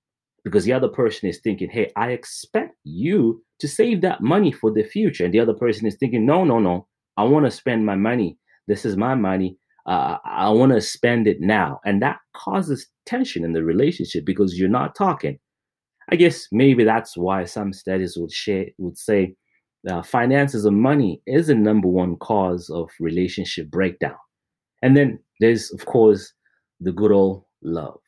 because 0.43 0.65
the 0.65 0.73
other 0.73 0.89
person 0.89 1.29
is 1.29 1.39
thinking, 1.39 1.69
hey, 1.69 1.91
I 1.95 2.11
expect 2.11 2.75
you 2.83 3.43
to 3.59 3.67
save 3.67 4.01
that 4.01 4.21
money 4.21 4.51
for 4.51 4.71
the 4.71 4.83
future. 4.83 5.23
And 5.23 5.33
the 5.33 5.39
other 5.39 5.53
person 5.53 5.87
is 5.87 5.95
thinking, 5.95 6.25
no, 6.25 6.43
no, 6.43 6.59
no, 6.59 6.87
I 7.15 7.23
want 7.23 7.45
to 7.45 7.51
spend 7.51 7.85
my 7.85 7.95
money. 7.95 8.37
This 8.67 8.85
is 8.85 8.97
my 8.97 9.15
money. 9.15 9.57
Uh, 9.85 10.17
I 10.23 10.49
want 10.49 10.71
to 10.71 10.81
spend 10.81 11.27
it 11.27 11.41
now. 11.41 11.79
And 11.85 12.01
that 12.01 12.19
causes 12.33 12.87
tension 13.05 13.43
in 13.43 13.53
the 13.53 13.63
relationship 13.63 14.25
because 14.25 14.57
you're 14.57 14.69
not 14.69 14.95
talking. 14.95 15.39
I 16.09 16.15
guess 16.15 16.47
maybe 16.51 16.83
that's 16.83 17.17
why 17.17 17.45
some 17.45 17.73
studies 17.73 18.17
would 18.17 18.31
share 18.31 18.67
would 18.77 18.97
say 18.97 19.35
uh, 19.89 20.01
finances 20.01 20.65
and 20.65 20.81
money 20.81 21.21
is 21.25 21.47
the 21.47 21.55
number 21.55 21.87
one 21.87 22.15
cause 22.17 22.69
of 22.69 22.89
relationship 22.99 23.69
breakdown. 23.69 24.15
And 24.81 24.95
then 24.95 25.19
there's 25.39 25.71
of 25.71 25.85
course 25.85 26.33
the 26.79 26.91
good 26.91 27.11
old 27.11 27.43
love. 27.61 27.99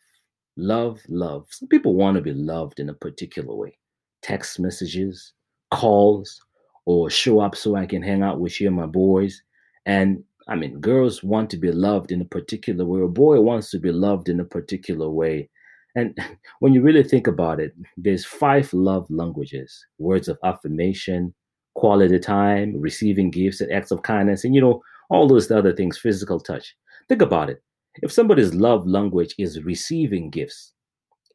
Love, 0.58 1.02
love. 1.10 1.48
Some 1.50 1.68
people 1.68 1.96
want 1.96 2.16
to 2.16 2.22
be 2.22 2.34
loved 2.34 2.80
in 2.80 2.90
a 2.90 2.94
particular 2.94 3.54
way. 3.54 3.78
Text 4.22 4.60
messages, 4.60 5.34
calls, 5.72 6.40
or 6.86 7.10
show 7.10 7.40
up 7.40 7.56
so 7.56 7.76
I 7.76 7.86
can 7.86 8.02
hang 8.02 8.24
out 8.24 8.40
with 8.40 8.62
you 8.62 8.68
and 8.68 8.76
my 8.76 8.86
boys. 8.86 9.42
And 9.86 10.24
I 10.48 10.56
mean, 10.56 10.80
girls 10.80 11.24
want 11.24 11.50
to 11.52 11.58
be 11.58 11.72
loved 11.72 12.12
in 12.12 12.22
a 12.22 12.26
particular 12.26 12.86
way. 12.86 13.02
A 13.02 13.08
boy 13.08 13.42
wants 13.42 13.72
to 13.72 13.80
be 13.80 13.92
loved 13.92 14.30
in 14.30 14.40
a 14.40 14.46
particular 14.46 15.10
way. 15.10 15.50
And 15.96 16.18
when 16.60 16.74
you 16.74 16.82
really 16.82 17.04
think 17.04 17.28
about 17.28 17.60
it, 17.60 17.74
there's 17.98 18.26
five 18.26 18.72
love 18.74 19.08
languages 19.10 19.86
words 19.98 20.28
of 20.28 20.38
affirmation, 20.44 21.34
quality 21.76 22.20
time, 22.20 22.80
receiving 22.80 23.32
gifts 23.32 23.62
and 23.62 23.72
acts 23.72 23.92
of 23.92 24.04
kindness, 24.04 24.44
and 24.44 24.54
you 24.54 24.62
know, 24.62 24.82
all 25.10 25.28
those 25.28 25.50
other 25.50 25.74
things, 25.74 25.98
physical 25.98 26.40
touch. 26.40 26.76
Think 27.10 27.22
about 27.22 27.50
it. 27.50 27.62
If 28.02 28.12
somebody's 28.12 28.54
love 28.54 28.86
language 28.86 29.34
is 29.38 29.64
receiving 29.64 30.30
gifts, 30.30 30.74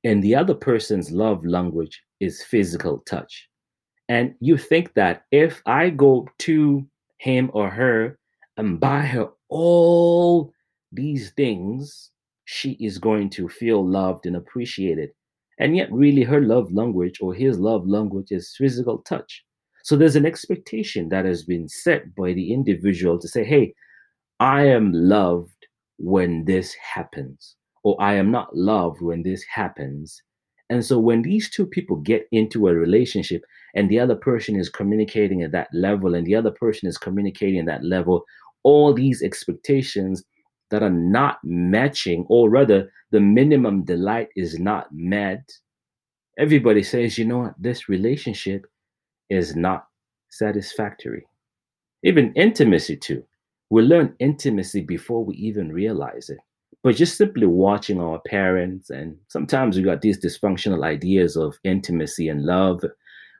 and 0.04 0.22
the 0.22 0.34
other 0.34 0.54
person's 0.54 1.10
love 1.10 1.44
language 1.44 2.02
is 2.20 2.42
physical 2.42 2.98
touch, 3.06 3.48
and 4.08 4.34
you 4.40 4.56
think 4.56 4.94
that 4.94 5.24
if 5.30 5.62
I 5.66 5.90
go 5.90 6.28
to 6.40 6.86
him 7.18 7.50
or 7.52 7.70
her 7.70 8.18
and 8.60 8.78
buy 8.78 9.00
her 9.00 9.28
all 9.48 10.52
these 10.92 11.30
things, 11.30 12.10
she 12.44 12.72
is 12.72 12.98
going 12.98 13.30
to 13.30 13.48
feel 13.48 13.86
loved 13.86 14.26
and 14.26 14.36
appreciated. 14.36 15.10
And 15.58 15.76
yet, 15.76 15.92
really, 15.92 16.22
her 16.22 16.40
love 16.40 16.72
language 16.72 17.18
or 17.20 17.34
his 17.34 17.58
love 17.58 17.86
language 17.86 18.30
is 18.30 18.54
physical 18.56 18.98
touch. 18.98 19.44
So 19.82 19.96
there's 19.96 20.16
an 20.16 20.26
expectation 20.26 21.08
that 21.08 21.24
has 21.24 21.42
been 21.42 21.68
set 21.68 22.14
by 22.14 22.32
the 22.32 22.52
individual 22.52 23.18
to 23.18 23.28
say, 23.28 23.44
hey, 23.44 23.74
I 24.40 24.66
am 24.66 24.92
loved 24.92 25.66
when 25.98 26.44
this 26.44 26.74
happens, 26.74 27.56
or 27.82 27.96
I 28.00 28.14
am 28.14 28.30
not 28.30 28.54
loved 28.56 29.00
when 29.00 29.22
this 29.22 29.42
happens. 29.52 30.22
And 30.70 30.84
so 30.84 30.98
when 30.98 31.22
these 31.22 31.50
two 31.50 31.66
people 31.66 31.96
get 31.96 32.26
into 32.30 32.68
a 32.68 32.74
relationship 32.74 33.42
and 33.74 33.88
the 33.88 33.98
other 33.98 34.14
person 34.14 34.56
is 34.56 34.68
communicating 34.68 35.42
at 35.42 35.52
that 35.52 35.68
level 35.72 36.14
and 36.14 36.26
the 36.26 36.36
other 36.36 36.52
person 36.52 36.88
is 36.88 36.96
communicating 36.96 37.58
at 37.58 37.66
that 37.66 37.84
level, 37.84 38.24
all 38.62 38.92
these 38.94 39.22
expectations 39.22 40.24
that 40.70 40.82
are 40.82 40.90
not 40.90 41.38
matching, 41.42 42.24
or 42.28 42.48
rather, 42.48 42.90
the 43.10 43.20
minimum 43.20 43.84
delight 43.84 44.28
is 44.36 44.58
not 44.58 44.86
met, 44.92 45.42
everybody 46.38 46.82
says, 46.82 47.18
you 47.18 47.24
know 47.24 47.38
what, 47.38 47.54
this 47.58 47.88
relationship 47.88 48.66
is 49.28 49.56
not 49.56 49.86
satisfactory. 50.30 51.26
Even 52.02 52.32
intimacy, 52.34 52.96
too. 52.96 53.24
We 53.70 53.82
learn 53.82 54.14
intimacy 54.18 54.82
before 54.82 55.24
we 55.24 55.34
even 55.36 55.72
realize 55.72 56.30
it. 56.30 56.38
But 56.82 56.96
just 56.96 57.18
simply 57.18 57.46
watching 57.46 58.00
our 58.00 58.20
parents, 58.20 58.90
and 58.90 59.16
sometimes 59.28 59.76
we 59.76 59.82
got 59.82 60.00
these 60.00 60.18
dysfunctional 60.18 60.84
ideas 60.84 61.36
of 61.36 61.58
intimacy 61.62 62.28
and 62.28 62.44
love 62.44 62.82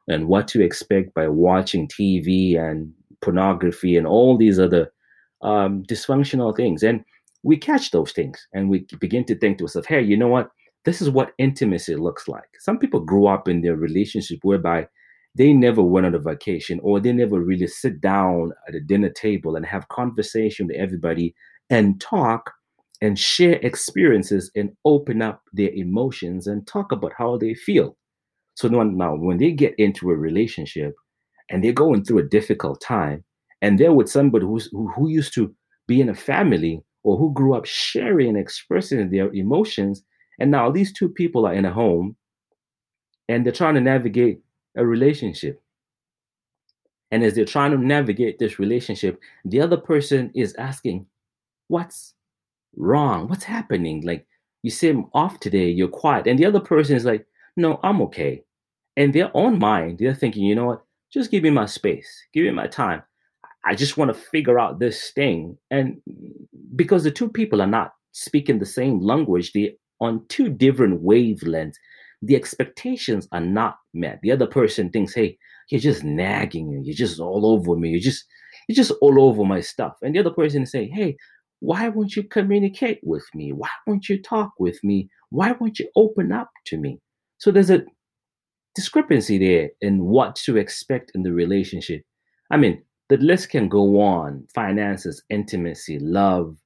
and 0.09 0.29
what 0.29 0.47
to 0.49 0.63
expect 0.63 1.15
by 1.15 1.29
watching 1.29 1.89
TV 1.89 2.59
and 2.59 2.93
pornography 3.23 3.97
and 3.97 4.07
all 4.07 4.37
these 4.37 4.59
other 4.59 4.93
um, 5.43 5.83
dysfunctional 5.85 6.57
things. 6.57 6.83
And 6.83 7.05
we 7.43 7.57
catch 7.57 7.91
those 7.91 8.13
things 8.13 8.47
and 8.53 8.69
we 8.69 8.87
begin 9.01 9.25
to 9.25 9.39
think 9.39 9.59
to 9.59 9.65
ourselves, 9.65 9.89
hey, 9.89 10.03
you 10.03 10.17
know 10.17 10.29
what? 10.29 10.51
This 10.85 11.03
is 11.03 11.11
what 11.11 11.33
intimacy 11.39 11.97
looks 11.97 12.29
like. 12.29 12.49
Some 12.59 12.79
people 12.79 13.01
grew 13.01 13.27
up 13.27 13.49
in 13.49 13.61
their 13.61 13.77
relationship 13.77 14.39
whereby 14.43 14.89
they 15.35 15.53
never 15.53 15.83
went 15.83 16.07
on 16.07 16.15
a 16.15 16.19
vacation 16.19 16.81
or 16.83 17.01
they 17.01 17.13
never 17.13 17.41
really 17.41 17.67
sit 17.67 18.01
down 18.01 18.53
at 18.67 18.75
a 18.75 18.81
dinner 18.81 19.11
table 19.11 19.57
and 19.57 19.65
have 19.65 19.89
conversation 19.89 20.67
with 20.67 20.77
everybody 20.77 21.35
and 21.69 22.01
talk 22.01 22.51
and 23.01 23.19
share 23.19 23.59
experiences 23.63 24.51
and 24.55 24.71
open 24.85 25.23
up 25.23 25.43
their 25.53 25.71
emotions 25.71 26.47
and 26.47 26.67
talk 26.67 26.93
about 26.93 27.13
how 27.17 27.37
they 27.37 27.55
feel. 27.55 27.97
So 28.55 28.69
now 28.69 29.15
when 29.15 29.39
they 29.39 29.53
get 29.53 29.75
into 29.79 30.11
a 30.11 30.17
relationship 30.17 30.95
and 31.49 31.63
they're 31.63 31.73
going 31.73 32.05
through 32.05 32.19
a 32.19 32.29
difficult 32.29 32.81
time, 32.81 33.25
and 33.63 33.79
they're 33.79 33.93
with 33.93 34.09
somebody 34.09 34.47
who's, 34.47 34.67
who, 34.73 34.89
who 34.89 35.09
used 35.09 35.35
to 35.35 35.55
be 35.87 36.01
in 36.01 36.09
a 36.09 36.15
family 36.15 36.83
or 37.03 37.17
who 37.17 37.33
grew 37.33 37.55
up 37.55 37.67
sharing 37.67 38.31
and 38.31 38.39
expressing 38.39 39.11
their 39.11 39.33
emotions. 39.33 40.03
And 40.39 40.51
now 40.51 40.71
these 40.71 40.93
two 40.93 41.09
people 41.09 41.47
are 41.47 41.55
in 41.55 41.65
a 41.65 41.73
home 41.73 42.17
and 43.29 43.45
they're 43.45 43.53
trying 43.53 43.75
to 43.75 43.81
navigate 43.81 44.41
a 44.77 44.85
relationship. 44.85 45.63
And 47.11 47.25
as 47.25 47.35
they're 47.35 47.45
trying 47.45 47.73
to 47.73 47.79
navigate 47.79 48.39
this 48.39 48.59
relationship, 48.59 49.21
the 49.45 49.61
other 49.61 49.77
person 49.77 50.31
is 50.35 50.55
asking, 50.55 51.07
What's 51.69 52.15
wrong? 52.77 53.29
What's 53.29 53.45
happening? 53.45 54.05
Like, 54.05 54.27
you 54.63 54.71
seem 54.71 55.07
off 55.13 55.41
today, 55.41 55.69
you're 55.71 55.89
quiet. 55.89 56.27
And 56.27 56.39
the 56.39 56.47
other 56.47 56.61
person 56.61 56.97
is 56.97 57.05
like, 57.05 57.27
No, 57.57 57.81
I'm 57.83 58.01
okay. 58.03 58.45
And 58.97 59.13
their 59.13 59.35
own 59.37 59.59
mind, 59.59 59.99
they're 59.99 60.15
thinking, 60.15 60.45
You 60.45 60.55
know 60.55 60.67
what? 60.67 60.85
Just 61.13 61.31
give 61.31 61.43
me 61.43 61.51
my 61.51 61.67
space, 61.67 62.09
give 62.33 62.45
me 62.45 62.51
my 62.53 62.69
time. 62.69 63.03
I 63.65 63.75
just 63.75 63.97
want 63.97 64.13
to 64.13 64.21
figure 64.21 64.59
out 64.59 64.79
this 64.79 65.11
thing. 65.11 65.59
And 65.71 66.01
because 66.77 67.05
the 67.05 67.11
two 67.11 67.29
people 67.29 67.61
are 67.61 67.67
not 67.67 67.93
speaking 68.13 68.59
the 68.59 68.67
same 68.67 69.01
language, 69.01 69.53
they're 69.53 69.71
on 70.01 70.25
two 70.29 70.49
different 70.49 71.03
wavelengths. 71.03 71.77
The 72.23 72.37
expectations 72.37 73.29
are 73.33 73.41
not 73.41 73.77
met. 73.95 74.21
The 74.23 74.33
other 74.33 74.47
person 74.47 74.91
thinks, 74.91 75.15
hey, 75.15 75.37
you're 75.71 75.81
just 75.81 76.05
nagging 76.05 76.71
me. 76.71 76.81
You're 76.85 76.95
just 76.95 77.21
all 77.21 77.47
over 77.47 77.77
me. 77.77 77.91
You're 77.91 78.01
just, 78.01 78.25
you're 78.69 78.77
just 78.77 78.93
all 79.01 79.23
over 79.23 79.45
my 79.45 79.61
stuff. 79.61 79.95
And 80.03 80.15
the 80.15 80.21
other 80.21 80.31
person 80.31 80.63
is 80.63 80.71
saying, 80.71 80.93
hey, 80.93 81.17
why 81.61 81.89
won't 81.89 82.17
you 82.17 82.25
communicate 82.25 83.01
with 83.03 83.25
me? 83.35 83.53
Why 83.53 83.69
won't 83.87 84.09
you 84.09 84.21
talk 84.21 84.53
with 84.59 84.83
me? 84.83 85.09
Why 85.29 85.53
won't 85.53 85.79
you 85.79 85.89
open 85.97 86.33
up 86.33 86.51
to 86.67 86.79
me? 86.79 86.99
So 87.39 87.51
there's 87.51 87.71
a 87.71 87.85
discrepancy 88.75 89.39
there 89.39 89.71
in 89.81 90.05
what 90.05 90.37
to 90.37 90.57
expect 90.57 91.13
in 91.15 91.23
the 91.23 91.33
relationship. 91.33 92.03
I 92.51 92.57
mean, 92.57 92.83
the 93.11 93.19
list 93.19 93.51
can 93.51 93.69
go 93.69 94.01
on 94.01 94.47
finances, 94.55 95.23
intimacy, 95.29 95.99
love, 95.99 96.57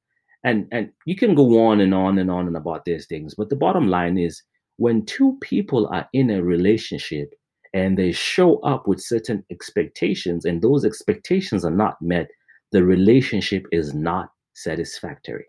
and, 0.44 0.68
and 0.70 0.90
you 1.06 1.16
can 1.16 1.34
go 1.34 1.66
on 1.66 1.80
and 1.80 1.94
on 1.94 2.18
and 2.18 2.30
on 2.30 2.46
and 2.46 2.56
about 2.56 2.84
these 2.84 3.06
things. 3.06 3.34
But 3.34 3.48
the 3.48 3.56
bottom 3.56 3.88
line 3.88 4.18
is 4.18 4.42
when 4.76 5.06
two 5.06 5.38
people 5.40 5.88
are 5.88 6.06
in 6.12 6.28
a 6.30 6.42
relationship 6.42 7.32
and 7.72 7.96
they 7.98 8.12
show 8.12 8.58
up 8.58 8.86
with 8.86 9.00
certain 9.00 9.42
expectations 9.50 10.44
and 10.44 10.60
those 10.60 10.84
expectations 10.84 11.64
are 11.64 11.70
not 11.70 11.96
met, 12.02 12.28
the 12.72 12.84
relationship 12.84 13.64
is 13.72 13.94
not 13.94 14.28
satisfactory. 14.52 15.46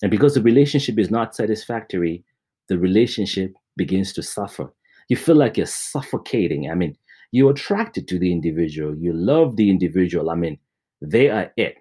And 0.00 0.10
because 0.10 0.34
the 0.34 0.42
relationship 0.42 0.98
is 0.98 1.10
not 1.10 1.36
satisfactory, 1.36 2.24
the 2.68 2.78
relationship 2.78 3.52
begins 3.76 4.14
to 4.14 4.22
suffer. 4.22 4.72
You 5.10 5.16
feel 5.16 5.36
like 5.36 5.58
you're 5.58 5.66
suffocating. 5.66 6.70
I 6.70 6.74
mean, 6.74 6.96
you're 7.32 7.50
attracted 7.50 8.06
to 8.08 8.18
the 8.18 8.30
individual, 8.30 8.94
you 8.94 9.12
love 9.12 9.56
the 9.56 9.70
individual. 9.70 10.30
I 10.30 10.36
mean, 10.36 10.58
they 11.00 11.30
are 11.30 11.50
it. 11.56 11.76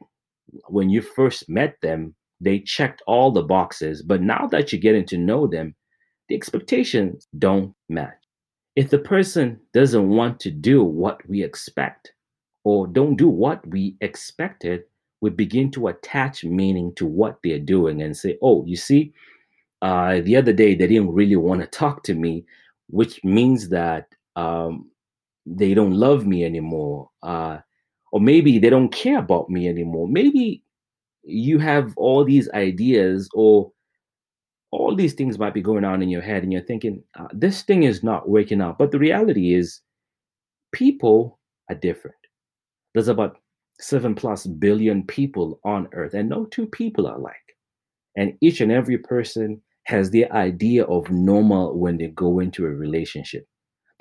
When 0.68 0.90
you 0.90 1.02
first 1.02 1.48
met 1.50 1.76
them, 1.82 2.16
they 2.40 2.60
checked 2.60 3.04
all 3.06 3.32
the 3.32 3.44
boxes, 3.44 4.02
but 4.02 4.22
now 4.22 4.48
that 4.52 4.72
you're 4.72 4.82
getting 4.82 5.06
to 5.08 5.18
know 5.18 5.46
them, 5.46 5.76
the 6.28 6.36
expectations 6.36 7.28
don't 7.38 7.76
match. 7.90 8.16
If 8.76 8.90
the 8.90 9.00
person 9.00 9.60
doesn't 9.74 10.10
want 10.10 10.40
to 10.40 10.52
do 10.52 10.84
what 10.84 11.28
we 11.28 11.44
expect 11.44 12.14
or 12.64 12.88
don't 12.88 13.18
do 13.18 13.28
what 13.28 13.66
we 13.68 13.98
expected, 14.02 14.84
we 15.20 15.30
begin 15.30 15.70
to 15.72 15.88
attach 15.88 16.44
meaning 16.44 16.94
to 16.96 17.06
what 17.06 17.38
they're 17.44 17.60
doing 17.60 18.02
and 18.02 18.16
say, 18.16 18.38
oh, 18.42 18.66
you 18.66 18.78
see, 18.78 19.14
uh, 19.82 20.22
the 20.22 20.38
other 20.38 20.54
day 20.54 20.74
they 20.74 20.88
didn't 20.88 21.14
really 21.14 21.36
want 21.36 21.62
to 21.62 21.68
talk 21.68 22.04
to 22.04 22.16
me, 22.16 22.46
which 22.88 23.24
means 23.24 23.70
that 23.70 24.08
um, 24.36 24.90
they 25.46 25.74
don't 25.74 25.94
love 25.94 26.26
me 26.26 26.46
anymore. 26.46 27.10
Uh, 27.24 27.60
or 28.12 28.20
maybe 28.20 28.60
they 28.60 28.70
don't 28.70 28.92
care 28.92 29.20
about 29.20 29.50
me 29.50 29.68
anymore. 29.68 30.08
Maybe 30.08 30.64
you 31.24 31.60
have 31.60 31.94
all 31.98 32.26
these 32.26 32.50
ideas 32.52 33.30
or 33.34 33.72
all 34.72 34.96
these 34.96 35.14
things 35.14 35.38
might 35.38 35.54
be 35.54 35.62
going 35.62 35.84
on 35.84 36.02
in 36.02 36.10
your 36.10 36.22
head 36.22 36.44
and 36.44 36.52
you're 36.52 36.62
thinking 36.62 37.04
uh, 37.20 37.28
this 37.34 37.62
thing 37.64 37.84
is 37.84 38.04
not 38.04 38.30
working 38.30 38.62
out 38.62 38.78
but 38.78 38.92
the 38.92 39.00
reality 39.00 39.54
is 39.54 39.82
people 40.72 41.40
are 41.70 41.76
different 41.76 42.16
there's 42.94 43.10
about 43.10 43.38
7 43.80 44.16
plus 44.16 44.46
billion 44.46 45.06
people 45.06 45.60
on 45.66 45.88
earth 45.94 46.14
and 46.14 46.30
no 46.30 46.46
two 46.46 46.66
people 46.68 47.06
are 47.08 47.16
alike 47.16 47.36
and 48.16 48.34
each 48.42 48.62
and 48.62 48.72
every 48.72 48.98
person 48.98 49.62
has 49.86 50.12
their 50.12 50.32
idea 50.34 50.86
of 50.86 51.10
normal 51.10 51.78
when 51.78 51.98
they 51.98 52.08
go 52.08 52.40
into 52.40 52.66
a 52.66 52.70
relationship 52.70 53.46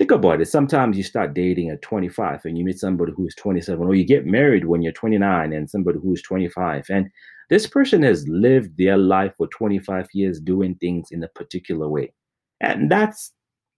think 0.01 0.13
about 0.13 0.41
it. 0.41 0.49
Sometimes 0.49 0.97
you 0.97 1.03
start 1.03 1.35
dating 1.35 1.69
at 1.69 1.83
25 1.83 2.41
and 2.47 2.57
you 2.57 2.65
meet 2.65 2.79
somebody 2.79 3.13
who's 3.15 3.35
27, 3.35 3.87
or 3.87 3.95
you 3.95 4.07
get 4.07 4.25
married 4.25 4.65
when 4.65 4.81
you're 4.81 4.95
29 4.95 5.53
and 5.53 5.69
somebody 5.69 5.99
who's 6.03 6.23
25. 6.23 6.87
And 6.89 7.11
this 7.51 7.67
person 7.67 8.03
has 8.05 8.27
lived 8.27 8.79
their 8.79 8.97
life 8.97 9.35
for 9.37 9.47
25 9.49 10.09
years 10.15 10.41
doing 10.41 10.75
things 10.77 11.09
in 11.11 11.23
a 11.23 11.29
particular 11.29 11.87
way. 11.87 12.15
And 12.63 12.91
that's 12.91 13.31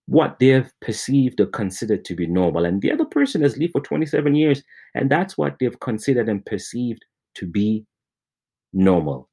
what 0.07 0.39
they've 0.39 0.71
perceived 0.81 1.41
or 1.41 1.47
considered 1.47 2.05
to 2.05 2.15
be 2.15 2.29
normal. 2.29 2.67
And 2.67 2.81
the 2.81 2.93
other 2.93 3.05
person 3.05 3.43
has 3.43 3.57
lived 3.57 3.73
for 3.73 3.81
27 3.81 4.37
years, 4.37 4.63
and 4.95 5.11
that's 5.11 5.37
what 5.37 5.57
they've 5.59 5.81
considered 5.81 6.29
and 6.29 6.47
perceived 6.47 7.05
to 7.35 7.47
be 7.49 7.85
normal. 8.73 9.29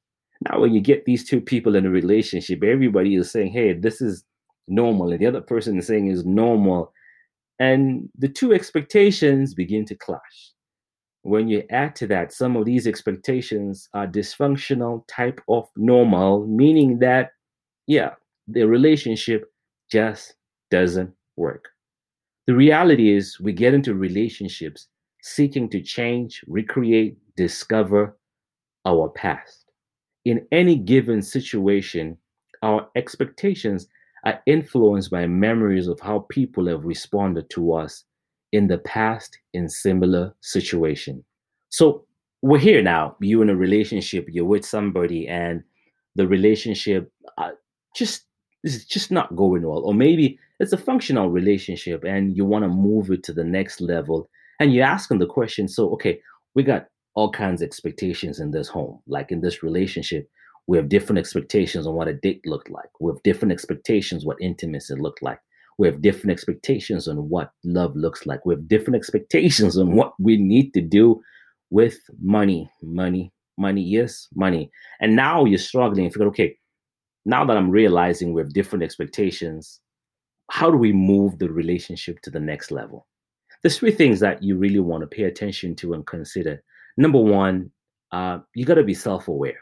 Now, 0.48 0.58
when 0.58 0.74
you 0.74 0.80
get 0.80 1.04
these 1.04 1.28
two 1.28 1.40
people 1.40 1.76
in 1.76 1.86
a 1.86 1.90
relationship, 1.90 2.64
everybody 2.64 3.14
is 3.14 3.30
saying, 3.30 3.52
hey, 3.52 3.74
this 3.74 4.00
is 4.00 4.24
normal. 4.70 5.12
And 5.12 5.20
the 5.20 5.26
other 5.26 5.40
person 5.40 5.78
is 5.78 5.86
saying 5.86 6.08
is 6.08 6.24
normal 6.24 6.92
and 7.60 8.08
the 8.18 8.28
two 8.28 8.52
expectations 8.54 9.54
begin 9.54 9.84
to 9.84 9.94
clash. 9.94 10.52
When 11.22 11.48
you 11.48 11.62
add 11.70 11.94
to 11.96 12.06
that 12.08 12.32
some 12.32 12.56
of 12.56 12.64
these 12.64 12.86
expectations 12.86 13.88
are 13.92 14.06
dysfunctional 14.06 15.04
type 15.06 15.40
of 15.48 15.68
normal 15.76 16.46
meaning 16.46 16.98
that 17.00 17.32
yeah 17.86 18.12
the 18.48 18.66
relationship 18.66 19.52
just 19.92 20.34
doesn't 20.70 21.12
work. 21.36 21.68
The 22.46 22.54
reality 22.54 23.14
is 23.14 23.38
we 23.38 23.52
get 23.52 23.74
into 23.74 23.94
relationships 23.94 24.88
seeking 25.22 25.68
to 25.68 25.82
change 25.82 26.42
recreate 26.46 27.18
discover 27.36 28.16
our 28.86 29.10
past. 29.10 29.66
In 30.24 30.46
any 30.50 30.76
given 30.76 31.20
situation 31.20 32.16
our 32.62 32.88
expectations 32.96 33.86
are 34.24 34.40
influenced 34.46 35.10
by 35.10 35.26
memories 35.26 35.86
of 35.86 36.00
how 36.00 36.26
people 36.30 36.66
have 36.66 36.84
responded 36.84 37.48
to 37.50 37.72
us 37.72 38.04
in 38.52 38.66
the 38.66 38.78
past 38.78 39.38
in 39.54 39.68
similar 39.68 40.34
situation. 40.40 41.24
So 41.70 42.04
we're 42.42 42.58
here 42.58 42.82
now. 42.82 43.16
You're 43.20 43.42
in 43.42 43.50
a 43.50 43.56
relationship, 43.56 44.26
you're 44.28 44.44
with 44.44 44.64
somebody, 44.64 45.28
and 45.28 45.62
the 46.16 46.26
relationship 46.26 47.10
uh, 47.38 47.50
just 47.94 48.24
is 48.64 48.84
just 48.84 49.10
not 49.10 49.36
going 49.36 49.62
well, 49.62 49.82
or 49.84 49.94
maybe 49.94 50.38
it's 50.58 50.72
a 50.72 50.78
functional 50.78 51.30
relationship, 51.30 52.04
and 52.04 52.36
you 52.36 52.44
want 52.44 52.64
to 52.64 52.68
move 52.68 53.10
it 53.10 53.22
to 53.24 53.32
the 53.32 53.44
next 53.44 53.80
level, 53.80 54.28
and 54.58 54.72
you're 54.74 54.84
asking 54.84 55.18
the 55.18 55.26
question. 55.26 55.68
So, 55.68 55.90
okay, 55.92 56.20
we 56.54 56.62
got 56.62 56.86
all 57.14 57.30
kinds 57.30 57.62
of 57.62 57.66
expectations 57.66 58.40
in 58.40 58.50
this 58.50 58.68
home, 58.68 59.00
like 59.06 59.32
in 59.32 59.40
this 59.40 59.62
relationship. 59.62 60.28
We 60.70 60.76
have 60.76 60.88
different 60.88 61.18
expectations 61.18 61.84
on 61.84 61.94
what 61.94 62.06
a 62.06 62.14
date 62.14 62.46
looked 62.46 62.70
like. 62.70 62.90
We 63.00 63.10
have 63.10 63.20
different 63.24 63.50
expectations 63.50 64.24
what 64.24 64.36
intimacy 64.40 64.94
looked 64.94 65.20
like. 65.20 65.40
We 65.78 65.88
have 65.88 66.00
different 66.00 66.30
expectations 66.30 67.08
on 67.08 67.28
what 67.28 67.50
love 67.64 67.96
looks 67.96 68.24
like. 68.24 68.46
We 68.46 68.54
have 68.54 68.68
different 68.68 68.94
expectations 68.94 69.76
on 69.76 69.96
what 69.96 70.12
we 70.20 70.36
need 70.36 70.72
to 70.74 70.80
do 70.80 71.22
with 71.70 71.98
money, 72.22 72.70
money, 72.84 73.32
money, 73.58 73.82
yes, 73.82 74.28
money. 74.36 74.70
And 75.00 75.16
now 75.16 75.44
you're 75.44 75.58
struggling 75.58 76.04
and 76.04 76.14
figure, 76.14 76.28
okay, 76.28 76.56
now 77.24 77.44
that 77.44 77.56
I'm 77.56 77.72
realizing 77.72 78.32
we 78.32 78.40
have 78.40 78.52
different 78.52 78.84
expectations, 78.84 79.80
how 80.52 80.70
do 80.70 80.76
we 80.76 80.92
move 80.92 81.40
the 81.40 81.50
relationship 81.50 82.20
to 82.22 82.30
the 82.30 82.38
next 82.38 82.70
level? 82.70 83.08
There's 83.64 83.76
three 83.76 83.90
things 83.90 84.20
that 84.20 84.40
you 84.40 84.56
really 84.56 84.78
want 84.78 85.00
to 85.00 85.08
pay 85.08 85.24
attention 85.24 85.74
to 85.76 85.94
and 85.94 86.06
consider. 86.06 86.62
Number 86.96 87.18
one, 87.18 87.72
uh, 88.12 88.38
you 88.54 88.64
got 88.64 88.74
to 88.74 88.84
be 88.84 88.94
self 88.94 89.26
aware. 89.26 89.58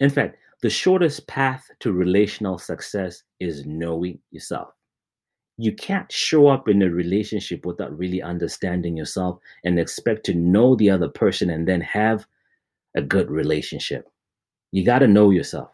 In 0.00 0.10
fact, 0.10 0.36
the 0.62 0.70
shortest 0.70 1.26
path 1.26 1.70
to 1.80 1.92
relational 1.92 2.58
success 2.58 3.22
is 3.40 3.66
knowing 3.66 4.18
yourself. 4.30 4.68
You 5.58 5.72
can't 5.72 6.10
show 6.12 6.48
up 6.48 6.68
in 6.68 6.82
a 6.82 6.90
relationship 6.90 7.64
without 7.64 7.96
really 7.96 8.20
understanding 8.20 8.96
yourself 8.96 9.38
and 9.64 9.78
expect 9.78 10.26
to 10.26 10.34
know 10.34 10.76
the 10.76 10.90
other 10.90 11.08
person 11.08 11.50
and 11.50 11.66
then 11.66 11.80
have 11.80 12.26
a 12.94 13.02
good 13.02 13.30
relationship. 13.30 14.08
You 14.72 14.84
got 14.84 14.98
to 14.98 15.08
know 15.08 15.30
yourself. 15.30 15.70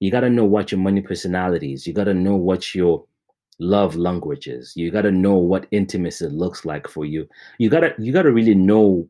You 0.00 0.10
got 0.10 0.20
to 0.20 0.30
know 0.30 0.44
what 0.44 0.72
your 0.72 0.80
money 0.80 1.00
personality 1.00 1.72
is. 1.72 1.86
You 1.86 1.92
got 1.92 2.04
to 2.04 2.14
know 2.14 2.36
what 2.36 2.74
your 2.74 3.04
love 3.60 3.94
language 3.94 4.48
is. 4.48 4.72
You 4.74 4.90
got 4.90 5.02
to 5.02 5.12
know 5.12 5.36
what 5.36 5.66
intimacy 5.70 6.26
looks 6.26 6.64
like 6.64 6.88
for 6.88 7.04
you. 7.04 7.28
You 7.58 7.68
got 7.68 7.80
to 7.80 7.94
you 7.98 8.12
got 8.12 8.22
to 8.22 8.32
really 8.32 8.54
know 8.54 9.08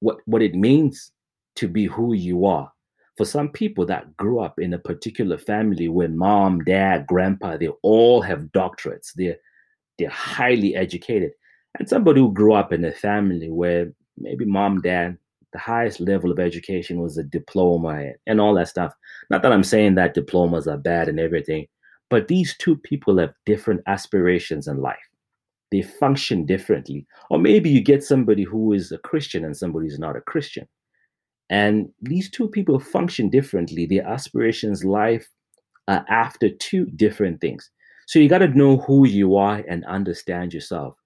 what 0.00 0.18
what 0.26 0.42
it 0.42 0.54
means 0.54 1.10
to 1.56 1.68
be 1.68 1.86
who 1.86 2.14
you 2.14 2.46
are 2.46 2.70
for 3.16 3.24
some 3.24 3.48
people 3.48 3.86
that 3.86 4.16
grew 4.16 4.40
up 4.40 4.58
in 4.58 4.74
a 4.74 4.78
particular 4.78 5.38
family 5.38 5.88
where 5.88 6.08
mom, 6.08 6.64
dad, 6.64 7.06
grandpa, 7.06 7.56
they 7.56 7.68
all 7.82 8.20
have 8.22 8.50
doctorates, 8.54 9.12
they're 9.14 9.36
they're 9.98 10.08
highly 10.08 10.74
educated. 10.74 11.30
And 11.78 11.88
somebody 11.88 12.20
who 12.20 12.32
grew 12.32 12.54
up 12.54 12.72
in 12.72 12.84
a 12.84 12.92
family 12.92 13.48
where 13.50 13.92
maybe 14.18 14.44
mom, 14.44 14.80
dad, 14.80 15.16
the 15.52 15.58
highest 15.60 16.00
level 16.00 16.32
of 16.32 16.40
education 16.40 17.00
was 17.00 17.16
a 17.16 17.22
diploma 17.22 18.10
and 18.26 18.40
all 18.40 18.54
that 18.54 18.68
stuff. 18.68 18.92
Not 19.30 19.42
that 19.42 19.52
I'm 19.52 19.62
saying 19.62 19.94
that 19.94 20.14
diplomas 20.14 20.66
are 20.66 20.76
bad 20.76 21.08
and 21.08 21.20
everything, 21.20 21.66
but 22.10 22.26
these 22.26 22.56
two 22.58 22.76
people 22.76 23.18
have 23.18 23.34
different 23.46 23.82
aspirations 23.86 24.66
in 24.66 24.78
life. 24.78 24.98
They 25.70 25.82
function 25.82 26.44
differently. 26.44 27.06
Or 27.30 27.38
maybe 27.38 27.70
you 27.70 27.80
get 27.80 28.02
somebody 28.02 28.42
who 28.42 28.72
is 28.72 28.90
a 28.90 28.98
Christian 28.98 29.44
and 29.44 29.56
somebody 29.56 29.86
who's 29.86 29.98
not 29.98 30.16
a 30.16 30.20
Christian. 30.20 30.66
And 31.50 31.88
these 32.00 32.30
two 32.30 32.48
people 32.48 32.80
function 32.80 33.28
differently. 33.28 33.86
Their 33.86 34.06
aspirations, 34.06 34.84
life 34.84 35.28
are 35.88 36.04
after 36.08 36.48
two 36.48 36.86
different 36.96 37.40
things. 37.40 37.70
So 38.06 38.18
you 38.18 38.28
got 38.28 38.38
to 38.38 38.48
know 38.48 38.78
who 38.78 39.06
you 39.06 39.36
are 39.36 39.62
and 39.68 39.84
understand 39.84 40.52
yourself. 40.52 40.96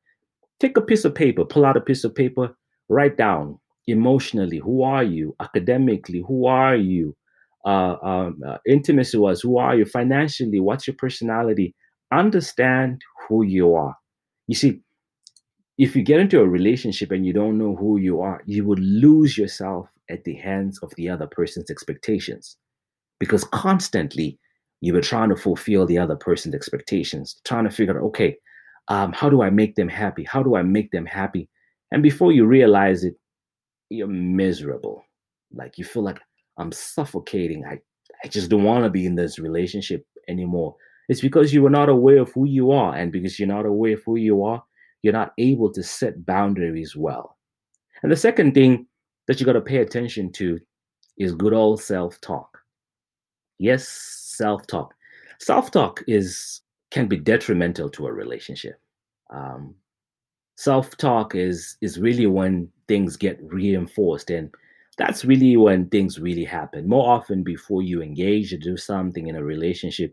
Take 0.60 0.76
a 0.76 0.82
piece 0.82 1.04
of 1.04 1.14
paper, 1.14 1.44
pull 1.44 1.64
out 1.64 1.76
a 1.76 1.80
piece 1.80 2.04
of 2.04 2.14
paper, 2.14 2.56
write 2.88 3.16
down 3.16 3.58
emotionally 3.86 4.58
who 4.58 4.82
are 4.82 5.04
you, 5.04 5.34
academically 5.40 6.22
who 6.26 6.46
are 6.46 6.76
you, 6.76 7.16
uh, 7.64 7.96
um, 8.02 8.40
uh, 8.46 8.58
intimacy 8.66 9.18
wise 9.18 9.40
who 9.40 9.58
are 9.58 9.76
you, 9.76 9.84
financially 9.84 10.60
what's 10.60 10.86
your 10.86 10.96
personality. 10.96 11.74
Understand 12.12 13.02
who 13.28 13.44
you 13.44 13.74
are. 13.74 13.96
You 14.46 14.54
see, 14.54 14.80
if 15.76 15.94
you 15.94 16.02
get 16.02 16.20
into 16.20 16.40
a 16.40 16.48
relationship 16.48 17.12
and 17.12 17.24
you 17.24 17.32
don't 17.32 17.58
know 17.58 17.76
who 17.76 17.98
you 17.98 18.20
are, 18.20 18.42
you 18.46 18.64
will 18.64 18.78
lose 18.78 19.38
yourself 19.38 19.88
at 20.10 20.24
the 20.24 20.34
hands 20.34 20.78
of 20.82 20.92
the 20.96 21.08
other 21.08 21.26
person's 21.26 21.70
expectations. 21.70 22.56
Because 23.20 23.44
constantly 23.44 24.38
you 24.80 24.94
were 24.94 25.00
trying 25.00 25.28
to 25.30 25.36
fulfill 25.36 25.86
the 25.86 25.98
other 25.98 26.16
person's 26.16 26.54
expectations, 26.54 27.40
trying 27.44 27.64
to 27.64 27.70
figure 27.70 27.98
out, 27.98 28.04
okay, 28.04 28.36
um, 28.88 29.12
how 29.12 29.28
do 29.28 29.42
I 29.42 29.50
make 29.50 29.74
them 29.74 29.88
happy? 29.88 30.24
How 30.24 30.42
do 30.42 30.56
I 30.56 30.62
make 30.62 30.90
them 30.92 31.06
happy? 31.06 31.48
And 31.90 32.02
before 32.02 32.32
you 32.32 32.46
realize 32.46 33.04
it, 33.04 33.14
you're 33.90 34.06
miserable. 34.06 35.04
Like 35.52 35.78
you 35.78 35.84
feel 35.84 36.02
like 36.02 36.20
I'm 36.58 36.72
suffocating. 36.72 37.64
I, 37.64 37.78
I 38.24 38.28
just 38.28 38.50
don't 38.50 38.64
want 38.64 38.84
to 38.84 38.90
be 38.90 39.06
in 39.06 39.14
this 39.14 39.38
relationship 39.38 40.04
anymore. 40.28 40.76
It's 41.08 41.20
because 41.20 41.54
you 41.54 41.62
were 41.62 41.70
not 41.70 41.88
aware 41.88 42.18
of 42.18 42.32
who 42.32 42.46
you 42.46 42.70
are. 42.70 42.94
And 42.94 43.10
because 43.10 43.38
you're 43.38 43.48
not 43.48 43.66
aware 43.66 43.94
of 43.94 44.02
who 44.04 44.16
you 44.16 44.44
are, 44.44 44.62
you're 45.02 45.12
not 45.12 45.32
able 45.38 45.72
to 45.72 45.82
set 45.82 46.26
boundaries 46.26 46.94
well. 46.96 47.36
And 48.02 48.12
the 48.12 48.16
second 48.16 48.54
thing 48.54 48.86
that 49.28 49.38
you 49.38 49.46
got 49.46 49.52
to 49.52 49.60
pay 49.60 49.78
attention 49.78 50.32
to 50.32 50.58
is 51.18 51.32
good 51.32 51.52
old 51.52 51.80
self 51.80 52.20
talk. 52.20 52.58
Yes, 53.58 53.88
self 53.88 54.66
talk. 54.66 54.94
Self 55.38 55.70
talk 55.70 56.02
is 56.08 56.62
can 56.90 57.06
be 57.06 57.18
detrimental 57.18 57.90
to 57.90 58.06
a 58.06 58.12
relationship. 58.12 58.80
Um, 59.30 59.74
self 60.56 60.96
talk 60.96 61.36
is 61.36 61.76
is 61.80 62.00
really 62.00 62.26
when 62.26 62.68
things 62.88 63.16
get 63.16 63.38
reinforced 63.42 64.30
and 64.30 64.50
that's 64.96 65.24
really 65.24 65.56
when 65.56 65.88
things 65.88 66.18
really 66.18 66.44
happen 66.44 66.88
more 66.88 67.08
often 67.08 67.44
before 67.44 67.80
you 67.80 68.02
engage 68.02 68.50
to 68.50 68.58
do 68.58 68.76
something 68.76 69.28
in 69.28 69.36
a 69.36 69.44
relationship 69.44 70.12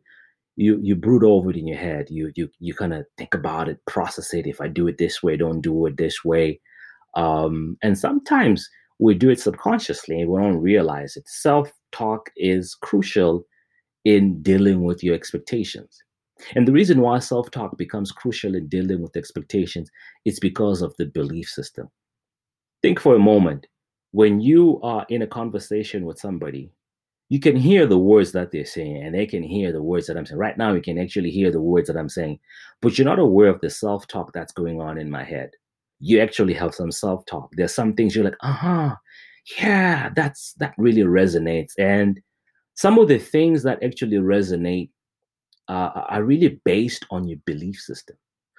you 0.56 0.80
you 0.84 0.96
brood 0.96 1.24
over 1.24 1.50
it 1.50 1.58
in 1.58 1.66
your 1.66 1.78
head 1.78 2.06
you 2.12 2.32
you 2.36 2.48
you 2.60 2.76
kind 2.76 2.94
of 2.94 3.06
think 3.18 3.34
about 3.34 3.68
it 3.68 3.84
process 3.88 4.36
it 4.36 4.46
if 4.46 4.62
i 4.62 4.68
do 4.68 4.88
it 4.88 5.00
this 5.00 5.24
way 5.24 5.36
don't 5.36 5.62
do 5.62 5.88
it 5.88 5.98
this 5.98 6.24
way 6.24 6.60
um, 7.16 7.78
and 7.82 7.98
sometimes 7.98 8.70
we 9.00 9.14
do 9.14 9.30
it 9.30 9.40
subconsciously 9.40 10.22
and 10.22 10.30
we 10.30 10.40
don't 10.42 10.62
realize 10.62 11.16
it 11.18 11.28
self 11.28 11.72
talk 11.92 12.30
is 12.38 12.76
crucial 12.76 13.46
in 14.06 14.42
dealing 14.42 14.84
with 14.84 15.04
your 15.04 15.16
expectations 15.16 16.04
and 16.56 16.68
the 16.68 16.72
reason 16.72 17.00
why 17.00 17.20
self 17.20 17.50
talk 17.50 17.78
becomes 17.78 18.12
crucial 18.12 18.56
in 18.56 18.68
dealing 18.68 19.02
with 19.02 19.16
expectations 19.16 19.90
is 20.26 20.40
because 20.40 20.82
of 20.82 20.96
the 20.98 21.06
belief 21.06 21.48
system. 21.48 21.90
Think 22.82 23.00
for 23.00 23.16
a 23.16 23.20
moment 23.20 23.68
when 24.12 24.40
you 24.40 24.80
are 24.82 25.06
in 25.10 25.22
a 25.22 25.28
conversation 25.28 26.06
with 26.06 26.20
somebody, 26.20 26.72
you 27.30 27.40
can 27.40 27.56
hear 27.56 27.88
the 27.88 27.98
words 27.98 28.32
that 28.34 28.52
they're 28.52 28.66
saying, 28.66 28.98
and 28.98 29.16
they 29.16 29.26
can 29.26 29.44
hear 29.44 29.72
the 29.72 29.82
words 29.82 30.08
that 30.08 30.16
I'm 30.16 30.26
saying. 30.26 30.38
Right 30.38 30.58
now, 30.58 30.74
you 30.74 30.82
can 30.82 31.00
actually 31.00 31.32
hear 31.32 31.52
the 31.52 31.62
words 31.62 31.88
that 31.88 31.98
I'm 31.98 32.10
saying, 32.10 32.40
but 32.82 32.98
you're 32.98 33.06
not 33.06 33.20
aware 33.20 33.50
of 33.50 33.62
the 33.62 33.70
self 33.70 34.08
talk 34.08 34.32
that's 34.34 34.54
going 34.54 34.80
on 34.82 34.98
in 34.98 35.10
my 35.10 35.24
head. 35.24 35.52
You 36.00 36.20
actually 36.22 36.54
have 36.54 36.76
some 36.76 36.92
self 36.92 37.26
talk. 37.26 37.50
There's 37.56 37.74
some 37.74 37.94
things 37.94 38.16
you're 38.16 38.26
like, 38.26 38.38
uh 38.42 38.54
huh, 38.54 38.96
yeah, 39.60 40.10
that's 40.16 40.54
that 40.60 40.74
really 40.78 41.04
resonates. 41.04 41.74
And 41.80 42.20
some 42.76 43.00
of 43.00 43.08
the 43.08 43.20
things 43.20 43.64
that 43.64 43.82
actually 43.84 44.18
resonate 44.18 44.90
uh, 45.70 45.92
are 46.10 46.24
really 46.24 46.60
based 46.66 47.06
on 47.12 47.28
your 47.28 47.40
belief 47.46 47.78
system. 47.78 48.18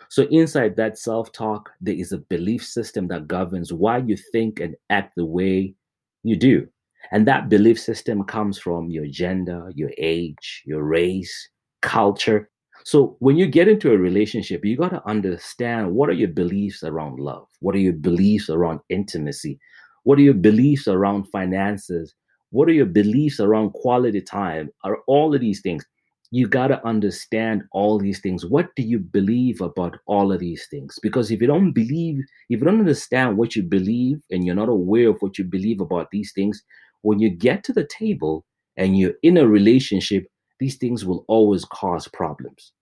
So 0.09 0.27
inside 0.31 0.77
that 0.77 0.99
self-talk, 0.99 1.71
there 1.81 1.95
is 1.95 2.13
a 2.13 2.19
belief 2.19 2.65
system 2.65 3.09
that 3.09 3.27
governs 3.29 3.73
why 3.73 3.99
you 3.99 4.17
think 4.33 4.61
and 4.61 4.77
act 4.89 5.15
the 5.17 5.27
way 5.27 5.75
you 6.23 6.37
do. 6.37 6.67
And 7.13 7.27
that 7.27 7.49
belief 7.49 7.79
system 7.79 8.25
comes 8.25 8.59
from 8.59 8.91
your 8.91 9.07
gender, 9.07 9.71
your 9.75 9.91
age, 9.99 10.63
your 10.65 10.83
race, 10.83 11.49
culture. 11.83 12.51
So 12.87 13.17
when 13.19 13.37
you 13.37 13.49
get 13.49 13.67
into 13.67 13.93
a 13.93 13.99
relationship, 13.99 14.65
you 14.65 14.77
got 14.77 14.91
to 14.91 15.05
understand 15.09 15.93
what 15.93 16.09
are 16.09 16.13
your 16.13 16.29
beliefs 16.29 16.85
around 16.85 17.19
love? 17.19 17.49
What 17.59 17.75
are 17.75 17.81
your 17.81 17.95
beliefs 17.95 18.49
around 18.49 18.79
intimacy? 18.89 19.59
What 20.05 20.21
are 20.21 20.23
your 20.23 20.35
beliefs 20.35 20.87
around 20.87 21.25
finances? 21.33 22.15
What 22.51 22.69
are 22.69 22.73
your 22.73 22.87
beliefs 22.87 23.41
around 23.41 23.73
quality 23.73 24.21
time? 24.21 24.71
Are 24.85 24.99
all 25.09 25.35
of 25.35 25.41
these 25.41 25.61
things? 25.63 25.85
you 26.31 26.47
got 26.47 26.69
to 26.69 26.87
understand 26.87 27.63
all 27.73 27.99
these 27.99 28.21
things. 28.21 28.47
What 28.47 28.69
do 28.77 28.83
you 28.83 29.01
believe 29.01 29.61
about 29.61 29.97
all 30.07 30.33
of 30.33 30.39
these 30.41 30.67
things? 30.71 30.97
Because 31.03 31.31
if 31.33 31.41
you 31.41 31.47
don't 31.49 31.73
believe, 31.73 32.19
if 32.51 32.61
you 32.61 32.65
don't 32.65 32.81
understand 32.81 33.37
what 33.37 33.57
you 33.57 33.63
believe 33.65 34.19
and 34.31 34.45
you're 34.45 34.55
not 34.55 34.69
aware 34.69 35.09
of 35.09 35.17
what 35.21 35.39
you 35.39 35.45
believe 35.45 35.81
about 35.81 36.11
these 36.13 36.33
things, 36.35 36.63
when 37.03 37.19
you 37.19 37.31
get 37.31 37.65
to 37.65 37.73
the 37.73 37.87
table 37.87 38.45
and 38.77 38.99
you're 38.99 39.15
in 39.23 39.37
a 39.37 39.47
relationship, 39.47 40.27
these 40.61 40.77
things 40.77 41.05
will 41.05 41.25
always 41.29 41.65
cause 41.65 42.09
problems 42.09 42.73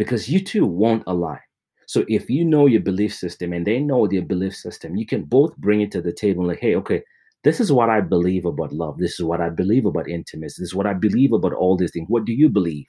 because 0.00 0.30
you 0.30 0.42
two 0.42 0.64
won't 0.64 1.02
align. 1.06 1.40
So 1.86 2.06
if 2.08 2.30
you 2.30 2.42
know 2.42 2.64
your 2.64 2.80
belief 2.80 3.14
system 3.14 3.52
and 3.52 3.66
they 3.66 3.78
know 3.78 4.06
their 4.06 4.22
belief 4.22 4.56
system, 4.56 4.96
you 4.96 5.04
can 5.04 5.24
both 5.24 5.54
bring 5.58 5.82
it 5.82 5.90
to 5.90 6.00
the 6.00 6.10
table 6.10 6.46
like, 6.46 6.58
hey, 6.58 6.74
okay, 6.76 7.02
this 7.44 7.60
is 7.60 7.70
what 7.70 7.90
I 7.90 8.00
believe 8.00 8.46
about 8.46 8.72
love. 8.72 8.96
This 8.96 9.20
is 9.20 9.26
what 9.26 9.42
I 9.42 9.50
believe 9.50 9.84
about 9.84 10.08
intimacy. 10.08 10.62
This 10.62 10.70
is 10.70 10.74
what 10.74 10.86
I 10.86 10.94
believe 10.94 11.34
about 11.34 11.52
all 11.52 11.76
these 11.76 11.90
things. 11.90 12.06
What 12.08 12.24
do 12.24 12.32
you 12.32 12.48
believe? 12.48 12.86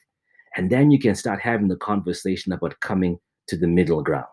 And 0.56 0.70
then 0.70 0.90
you 0.90 1.00
can 1.00 1.14
start 1.14 1.42
having 1.42 1.68
the 1.68 1.76
conversation 1.76 2.54
about 2.54 2.80
coming 2.80 3.20
to 3.48 3.58
the 3.58 3.68
middle 3.68 4.02
ground. 4.02 4.32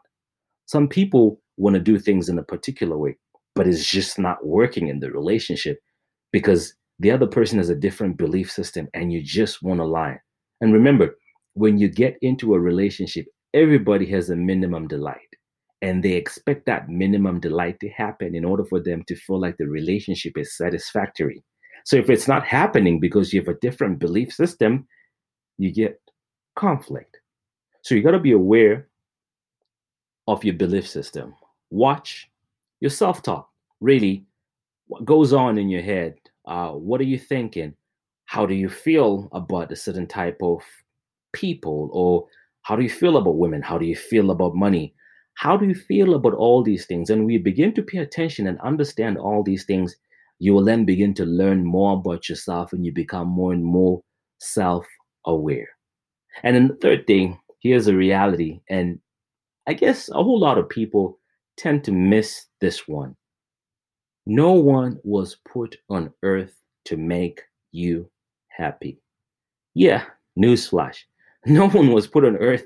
Some 0.67 0.87
people 0.87 1.41
want 1.57 1.75
to 1.75 1.81
do 1.81 1.99
things 1.99 2.29
in 2.29 2.38
a 2.38 2.45
particular 2.45 2.97
way, 2.97 3.19
but 3.57 3.67
it's 3.67 3.91
just 3.91 4.21
not 4.21 4.47
working 4.47 4.87
in 4.87 5.01
the 5.01 5.11
relationship 5.11 5.81
because 6.31 6.75
the 7.01 7.11
other 7.11 7.27
person 7.27 7.59
has 7.59 7.71
a 7.71 7.75
different 7.75 8.19
belief 8.19 8.53
system 8.53 8.87
and 8.95 9.12
you 9.12 9.21
just 9.21 9.64
want 9.64 9.81
to 9.81 9.85
lie. 9.85 10.21
And 10.61 10.73
remember, 10.73 11.17
when 11.59 11.77
you 11.77 11.88
get 11.88 12.16
into 12.23 12.55
a 12.55 12.61
relationship, 12.61 13.27
everybody 13.53 14.07
has 14.07 14.31
a 14.31 14.37
minimum 14.37 14.87
delight 14.87 15.35
and 15.83 16.03
they 16.03 16.12
expect 16.12 16.66
that 16.66 16.88
minimum 16.88 17.40
delight 17.40 17.81
to 17.81 17.88
happen 17.88 18.37
in 18.37 18.44
order 18.44 18.64
for 18.64 18.81
them 18.81 19.03
to 19.09 19.16
feel 19.16 19.40
like 19.40 19.57
the 19.59 19.66
relationship 19.66 20.35
is 20.37 20.57
satisfactory. 20.57 21.42
So 21.85 21.97
if 21.97 22.11
it's 22.11 22.29
not 22.29 22.47
happening 22.47 23.01
because 23.01 23.33
you 23.33 23.40
have 23.40 23.49
a 23.49 23.59
different 23.59 23.99
belief 23.99 24.33
system, 24.33 24.87
you 25.57 25.73
get 25.73 26.01
conflict. 26.55 27.18
So 27.83 27.97
you 27.97 28.03
got 28.03 28.12
to 28.12 28.21
be 28.21 28.33
aware 28.33 28.87
of 30.29 30.44
your 30.44 30.55
belief 30.55 30.88
system. 30.88 31.35
Watch 31.71 32.31
your 32.81 32.90
self 32.90 33.23
talk. 33.23 33.49
Really, 33.81 34.25
what 34.87 35.05
goes 35.05 35.33
on 35.33 35.59
in 35.59 35.68
your 35.68 35.83
head? 35.83 36.14
Uh, 36.47 36.71
what 36.71 37.01
are 37.01 37.11
you 37.14 37.18
thinking? 37.18 37.75
How 38.27 38.47
do 38.47 38.55
you 38.55 38.68
feel 38.68 39.29
about 39.33 39.73
a 39.73 39.77
certain 39.77 40.07
type 40.07 40.38
of 40.40 40.62
people? 41.33 41.91
Or 41.93 42.27
how 42.62 42.77
do 42.77 42.83
you 42.83 42.91
feel 42.91 43.17
about 43.17 43.38
women? 43.38 43.62
How 43.62 43.79
do 43.79 43.87
you 43.87 43.97
feel 43.97 44.31
about 44.31 44.55
money? 44.55 44.95
How 45.35 45.57
do 45.57 45.67
you 45.67 45.75
feel 45.75 46.14
about 46.14 46.35
all 46.35 46.62
these 46.62 46.87
things? 46.87 47.11
And 47.11 47.25
we 47.25 47.38
begin 47.38 47.73
to 47.75 47.83
pay 47.83 47.99
attention 47.99 48.47
and 48.47 48.61
understand 48.61 49.19
all 49.19 49.43
these 49.43 49.64
things. 49.64 49.97
You 50.41 50.53
will 50.55 50.64
then 50.64 50.85
begin 50.85 51.14
to 51.14 51.25
learn 51.25 51.64
more 51.64 51.95
about 51.95 52.29
yourself 52.29 52.73
and 52.73 52.85
you 52.85 52.93
become 52.93 53.29
more 53.29 53.53
and 53.53 53.64
more 53.64 54.03
self 54.41 54.87
aware. 55.25 55.69
And 56.43 56.57
then 56.57 56.69
the 56.69 56.75
third 56.77 57.07
thing, 57.07 57.38
here's 57.61 57.87
a 57.87 57.95
reality. 57.95 58.61
And 58.69 59.01
I 59.67 59.75
guess 59.75 60.09
a 60.09 60.14
whole 60.14 60.41
lot 60.41 60.59
of 60.59 60.69
people 60.69 61.19
tend 61.57 61.85
to 61.85 61.93
miss 61.93 62.47
this 62.61 62.88
one. 62.88 63.17
No 64.27 64.53
one 64.53 64.99
was 65.05 65.37
put 65.51 65.77
on 65.88 66.12
earth 66.23 66.61
to 66.87 66.97
make 66.97 67.43
you 67.73 68.11
happy. 68.49 69.01
Yeah, 69.75 70.05
newsflash. 70.38 71.05
No 71.48 71.68
one 71.70 71.92
was 71.92 72.06
put 72.06 72.24
on 72.24 72.37
earth 72.37 72.64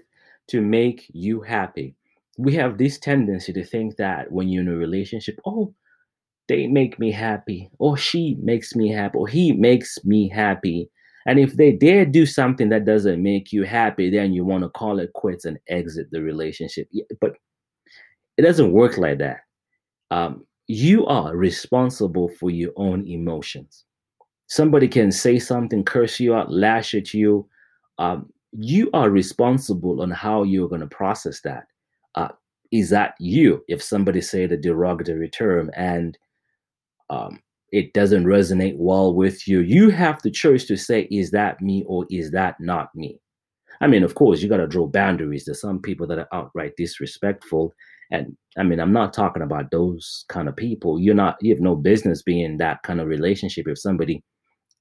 to 0.49 0.61
make 0.61 1.07
you 1.13 1.41
happy 1.41 1.95
we 2.39 2.55
have 2.55 2.79
this 2.79 2.99
tendency 2.99 3.53
to 3.53 3.65
think 3.65 3.97
that 3.97 4.31
when 4.33 4.49
you're 4.49 4.63
in 4.63 4.69
a 4.69 4.77
relationship, 4.77 5.39
oh, 5.47 5.75
they 6.49 6.67
make 6.67 6.99
me 6.99 7.11
happy, 7.13 7.71
or 7.79 7.97
she 7.97 8.37
makes 8.43 8.75
me 8.75 8.91
happy, 8.91 9.19
or 9.19 9.29
he 9.29 9.53
makes 9.53 9.99
me 10.05 10.29
happy. 10.29 10.91
And 11.27 11.39
if 11.39 11.57
they 11.57 11.73
dare 11.73 12.05
do 12.05 12.27
something 12.27 12.69
that 12.71 12.85
doesn't 12.85 13.23
make 13.23 13.53
you 13.53 13.63
happy, 13.63 14.11
then 14.11 14.33
you 14.33 14.45
want 14.45 14.65
to 14.65 14.71
call 14.71 14.99
it 14.99 15.13
quits 15.13 15.45
and 15.45 15.59
exit 15.69 16.09
the 16.11 16.21
relationship. 16.21 16.89
But 17.21 17.35
it 18.37 18.43
doesn't 18.43 18.73
work 18.73 18.99
like 18.99 19.19
that. 19.19 19.41
Um, 20.11 20.45
you 20.67 21.07
are 21.07 21.37
responsible 21.37 22.31
for 22.41 22.51
your 22.51 22.73
own 22.77 23.07
emotions. 23.07 23.85
Somebody 24.49 24.89
can 24.89 25.13
say 25.13 25.39
something, 25.39 25.85
curse 25.85 26.19
you 26.19 26.35
out, 26.35 26.53
lash 26.53 26.95
at 26.95 27.15
you. 27.15 27.49
Um, 27.99 28.31
you 28.53 28.91
are 28.93 29.11
responsible 29.11 30.03
on 30.03 30.11
how 30.11 30.43
you're 30.43 30.69
going 30.69 30.81
to 30.81 30.87
process 30.87 31.41
that. 31.43 31.65
Uh, 32.15 32.29
is 32.71 32.91
that 32.91 33.15
you? 33.19 33.65
If 33.69 33.83
somebody 33.83 34.21
say 34.21 34.47
the 34.47 34.57
derogatory 34.57 35.29
term 35.29 35.71
and 35.75 36.19
um, 37.11 37.41
it 37.73 37.93
doesn't 37.95 38.25
resonate 38.25 38.77
well 38.77 39.15
with 39.15 39.49
you 39.49 39.61
you 39.61 39.91
have 39.91 40.21
the 40.23 40.31
choice 40.31 40.65
to 40.67 40.77
say 40.77 41.09
is 41.11 41.31
that 41.31 41.61
me 41.61 41.85
or 41.87 42.07
is 42.11 42.31
that 42.33 42.57
not 42.61 42.95
me? 42.95 43.19
I 43.81 43.87
mean 43.87 44.05
of 44.05 44.15
course 44.15 44.41
you 44.41 44.49
got 44.49 44.59
to 44.59 44.67
draw 44.67 44.87
boundaries. 44.87 45.45
There's 45.45 45.61
some 45.61 45.81
people 45.81 46.07
that 46.07 46.19
are 46.19 46.29
outright 46.33 46.73
disrespectful 46.77 47.75
and 48.11 48.37
i 48.59 48.63
mean 48.63 48.79
i'm 48.79 48.93
not 48.93 49.15
talking 49.15 49.43
about 49.43 49.71
those 49.71 50.25
kind 50.29 50.49
of 50.49 50.57
people. 50.57 51.01
You're 51.01 51.15
not 51.15 51.37
you 51.41 51.53
have 51.55 51.63
no 51.63 51.75
business 51.75 52.23
being 52.23 52.45
in 52.45 52.57
that 52.59 52.83
kind 52.83 53.01
of 53.01 53.09
relationship 53.09 53.67
if 53.67 53.79
somebody 53.79 54.23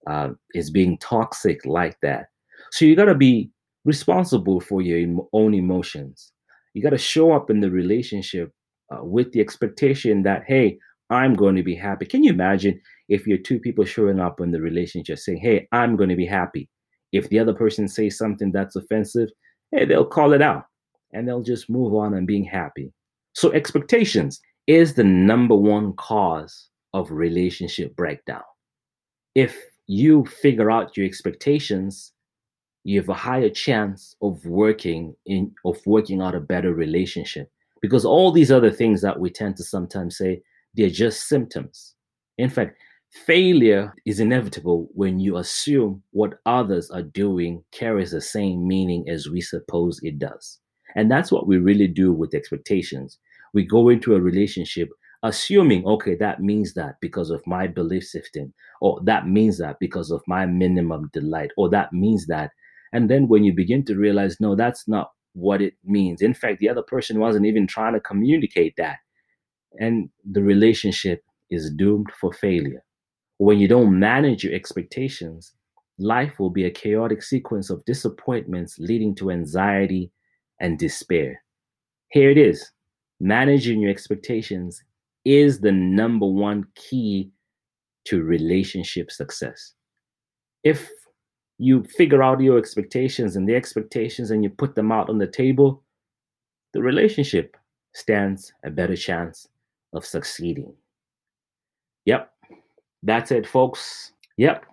uh, 0.07 0.29
is 0.53 0.71
being 0.71 0.97
toxic 0.97 1.65
like 1.65 1.97
that. 2.01 2.27
So 2.71 2.85
you 2.85 2.95
got 2.95 3.05
to 3.05 3.15
be 3.15 3.51
responsible 3.85 4.59
for 4.59 4.81
your 4.81 5.27
own 5.33 5.53
emotions 5.53 6.31
you 6.73 6.81
got 6.81 6.91
to 6.91 6.97
show 6.97 7.31
up 7.33 7.49
in 7.49 7.59
the 7.59 7.69
relationship 7.69 8.51
uh, 8.93 9.03
with 9.03 9.31
the 9.31 9.39
expectation 9.39 10.23
that 10.23 10.43
hey 10.47 10.77
i'm 11.09 11.33
going 11.35 11.55
to 11.55 11.63
be 11.63 11.75
happy 11.75 12.05
can 12.05 12.23
you 12.23 12.31
imagine 12.31 12.79
if 13.09 13.27
you're 13.27 13.37
two 13.37 13.59
people 13.59 13.85
showing 13.85 14.19
up 14.19 14.39
in 14.39 14.51
the 14.51 14.61
relationship 14.61 15.17
saying 15.17 15.39
hey 15.39 15.67
i'm 15.71 15.95
going 15.95 16.09
to 16.09 16.15
be 16.15 16.25
happy 16.25 16.69
If 17.11 17.27
the 17.29 17.39
other 17.39 17.53
person 17.53 17.87
says 17.87 18.17
something 18.17 18.51
that's 18.51 18.75
offensive, 18.75 19.29
hey, 19.71 19.85
they'll 19.85 20.05
call 20.05 20.33
it 20.33 20.41
out 20.41 20.65
and 21.13 21.27
they'll 21.27 21.43
just 21.43 21.69
move 21.69 21.93
on 21.93 22.13
and 22.13 22.25
being 22.25 22.45
happy. 22.45 22.93
So 23.33 23.51
expectations 23.51 24.39
is 24.67 24.93
the 24.93 25.03
number 25.03 25.55
one 25.55 25.93
cause 25.93 26.69
of 26.93 27.11
relationship 27.11 27.95
breakdown. 27.95 28.43
If 29.35 29.57
you 29.87 30.25
figure 30.25 30.71
out 30.71 30.95
your 30.95 31.05
expectations, 31.05 32.13
you 32.83 32.99
have 32.99 33.09
a 33.09 33.13
higher 33.13 33.49
chance 33.49 34.15
of 34.21 34.43
working 34.45 35.15
in 35.25 35.53
of 35.65 35.79
working 35.85 36.21
out 36.21 36.35
a 36.35 36.39
better 36.39 36.73
relationship 36.73 37.49
because 37.81 38.05
all 38.05 38.31
these 38.31 38.51
other 38.51 38.71
things 38.71 39.01
that 39.01 39.19
we 39.19 39.29
tend 39.29 39.57
to 39.57 39.63
sometimes 39.63 40.17
say 40.17 40.41
they're 40.75 40.89
just 40.89 41.27
symptoms. 41.27 41.95
In 42.37 42.49
fact, 42.49 42.77
failure 43.11 43.93
is 44.05 44.19
inevitable 44.19 44.89
when 44.93 45.19
you 45.19 45.37
assume 45.37 46.01
what 46.11 46.39
others 46.45 46.89
are 46.91 47.03
doing 47.03 47.63
carries 47.71 48.11
the 48.11 48.21
same 48.21 48.67
meaning 48.67 49.07
as 49.09 49.29
we 49.29 49.41
suppose 49.41 49.99
it 50.01 50.17
does. 50.17 50.59
And 50.95 51.09
that's 51.09 51.31
what 51.31 51.47
we 51.47 51.57
really 51.57 51.87
do 51.87 52.13
with 52.13 52.33
expectations. 52.33 53.17
We 53.53 53.65
go 53.65 53.89
into 53.89 54.15
a 54.15 54.21
relationship 54.21 54.89
assuming, 55.23 55.85
okay, 55.85 56.15
that 56.15 56.41
means 56.41 56.73
that 56.73 56.95
because 56.99 57.29
of 57.29 57.45
my 57.45 57.67
belief 57.67 58.03
system, 58.03 58.53
or 58.81 58.99
that 59.03 59.27
means 59.27 59.57
that 59.59 59.77
because 59.79 60.09
of 60.09 60.21
my 60.27 60.45
minimum 60.45 61.09
delight, 61.13 61.51
or 61.57 61.69
that 61.69 61.93
means 61.93 62.27
that. 62.27 62.51
And 62.93 63.09
then 63.09 63.27
when 63.27 63.43
you 63.43 63.53
begin 63.53 63.85
to 63.85 63.95
realize, 63.95 64.37
no, 64.39 64.55
that's 64.55 64.87
not 64.87 65.11
what 65.33 65.61
it 65.61 65.75
means. 65.83 66.21
In 66.21 66.33
fact, 66.33 66.59
the 66.59 66.69
other 66.69 66.81
person 66.81 67.19
wasn't 67.19 67.45
even 67.45 67.67
trying 67.67 67.93
to 67.93 67.99
communicate 67.99 68.75
that. 68.77 68.97
And 69.79 70.09
the 70.29 70.43
relationship 70.43 71.23
is 71.49 71.71
doomed 71.71 72.11
for 72.19 72.33
failure. 72.33 72.83
When 73.37 73.59
you 73.59 73.67
don't 73.67 73.97
manage 73.97 74.43
your 74.43 74.53
expectations, 74.53 75.53
life 75.97 76.39
will 76.39 76.49
be 76.49 76.65
a 76.65 76.71
chaotic 76.71 77.23
sequence 77.23 77.69
of 77.69 77.85
disappointments 77.85 78.77
leading 78.77 79.15
to 79.15 79.31
anxiety 79.31 80.11
and 80.59 80.77
despair. 80.77 81.43
Here 82.09 82.29
it 82.29 82.37
is 82.37 82.71
managing 83.21 83.79
your 83.79 83.91
expectations 83.91 84.83
is 85.23 85.59
the 85.59 85.71
number 85.71 86.25
one 86.25 86.65
key 86.75 87.31
to 88.05 88.23
relationship 88.23 89.11
success. 89.11 89.73
If 90.63 90.89
you 91.61 91.83
figure 91.83 92.23
out 92.23 92.41
your 92.41 92.57
expectations 92.57 93.35
and 93.35 93.47
the 93.47 93.53
expectations 93.53 94.31
and 94.31 94.43
you 94.43 94.49
put 94.49 94.73
them 94.73 94.91
out 94.91 95.11
on 95.11 95.19
the 95.19 95.27
table, 95.27 95.83
the 96.73 96.81
relationship 96.81 97.55
stands 97.93 98.51
a 98.65 98.71
better 98.71 98.95
chance 98.95 99.47
of 99.93 100.03
succeeding. 100.03 100.73
Yep, 102.05 102.31
that's 103.03 103.29
it, 103.29 103.45
folks. 103.45 104.11
Yep, 104.37 104.65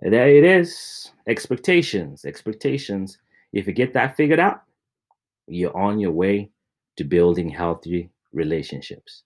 there 0.00 0.28
it 0.28 0.42
is. 0.42 1.12
Expectations, 1.28 2.24
expectations. 2.24 3.18
If 3.52 3.68
you 3.68 3.72
get 3.72 3.94
that 3.94 4.16
figured 4.16 4.40
out, 4.40 4.62
you're 5.46 5.76
on 5.76 6.00
your 6.00 6.10
way 6.10 6.50
to 6.96 7.04
building 7.04 7.48
healthy 7.48 8.10
relationships. 8.32 9.22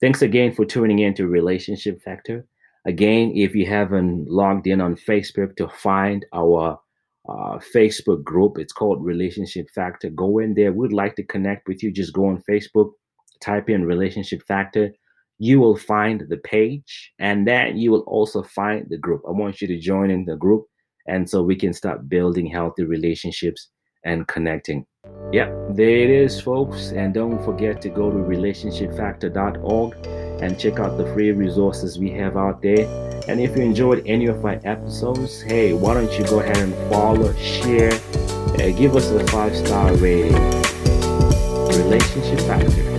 Thanks 0.00 0.22
again 0.22 0.54
for 0.54 0.64
tuning 0.64 1.00
in 1.00 1.12
to 1.14 1.26
Relationship 1.26 2.00
Factor. 2.02 2.46
Again, 2.86 3.32
if 3.34 3.52
you 3.52 3.66
haven't 3.66 4.30
logged 4.30 4.68
in 4.68 4.80
on 4.80 4.94
Facebook 4.94 5.56
to 5.56 5.68
find 5.68 6.24
our 6.32 6.78
uh, 7.28 7.58
Facebook 7.74 8.22
group, 8.22 8.58
it's 8.58 8.72
called 8.72 9.04
Relationship 9.04 9.66
Factor. 9.74 10.08
Go 10.10 10.38
in 10.38 10.54
there. 10.54 10.72
We'd 10.72 10.92
like 10.92 11.16
to 11.16 11.24
connect 11.24 11.66
with 11.66 11.82
you. 11.82 11.90
Just 11.90 12.12
go 12.12 12.26
on 12.26 12.44
Facebook, 12.48 12.92
type 13.40 13.68
in 13.68 13.84
Relationship 13.84 14.40
Factor. 14.46 14.92
You 15.38 15.58
will 15.58 15.76
find 15.76 16.22
the 16.28 16.36
page, 16.36 17.12
and 17.18 17.46
then 17.46 17.76
you 17.76 17.90
will 17.90 18.04
also 18.06 18.44
find 18.44 18.86
the 18.88 18.98
group. 18.98 19.22
I 19.28 19.32
want 19.32 19.60
you 19.60 19.66
to 19.66 19.80
join 19.80 20.12
in 20.12 20.24
the 20.24 20.36
group, 20.36 20.66
and 21.08 21.28
so 21.28 21.42
we 21.42 21.56
can 21.56 21.72
start 21.72 22.08
building 22.08 22.46
healthy 22.46 22.84
relationships 22.84 23.68
and 24.04 24.28
connecting. 24.28 24.86
Yep, 25.32 25.74
there 25.74 25.88
it 25.88 26.10
is, 26.10 26.40
folks. 26.40 26.92
And 26.92 27.12
don't 27.12 27.44
forget 27.44 27.82
to 27.82 27.88
go 27.88 28.12
to 28.12 28.16
relationshipfactor.org 28.16 30.25
and 30.40 30.58
check 30.58 30.78
out 30.78 30.96
the 30.98 31.06
free 31.12 31.32
resources 31.32 31.98
we 31.98 32.10
have 32.12 32.36
out 32.36 32.62
there. 32.62 32.86
And 33.28 33.40
if 33.40 33.56
you 33.56 33.62
enjoyed 33.62 34.02
any 34.06 34.26
of 34.26 34.42
my 34.42 34.56
episodes, 34.64 35.42
hey, 35.42 35.72
why 35.72 35.94
don't 35.94 36.12
you 36.18 36.24
go 36.26 36.40
ahead 36.40 36.58
and 36.58 36.74
follow, 36.90 37.34
share, 37.34 37.92
uh, 37.92 38.70
give 38.76 38.94
us 38.96 39.10
a 39.10 39.26
five 39.28 39.56
star 39.56 39.94
rating. 39.96 40.34
Relationship 41.76 42.40
Factor. 42.40 42.95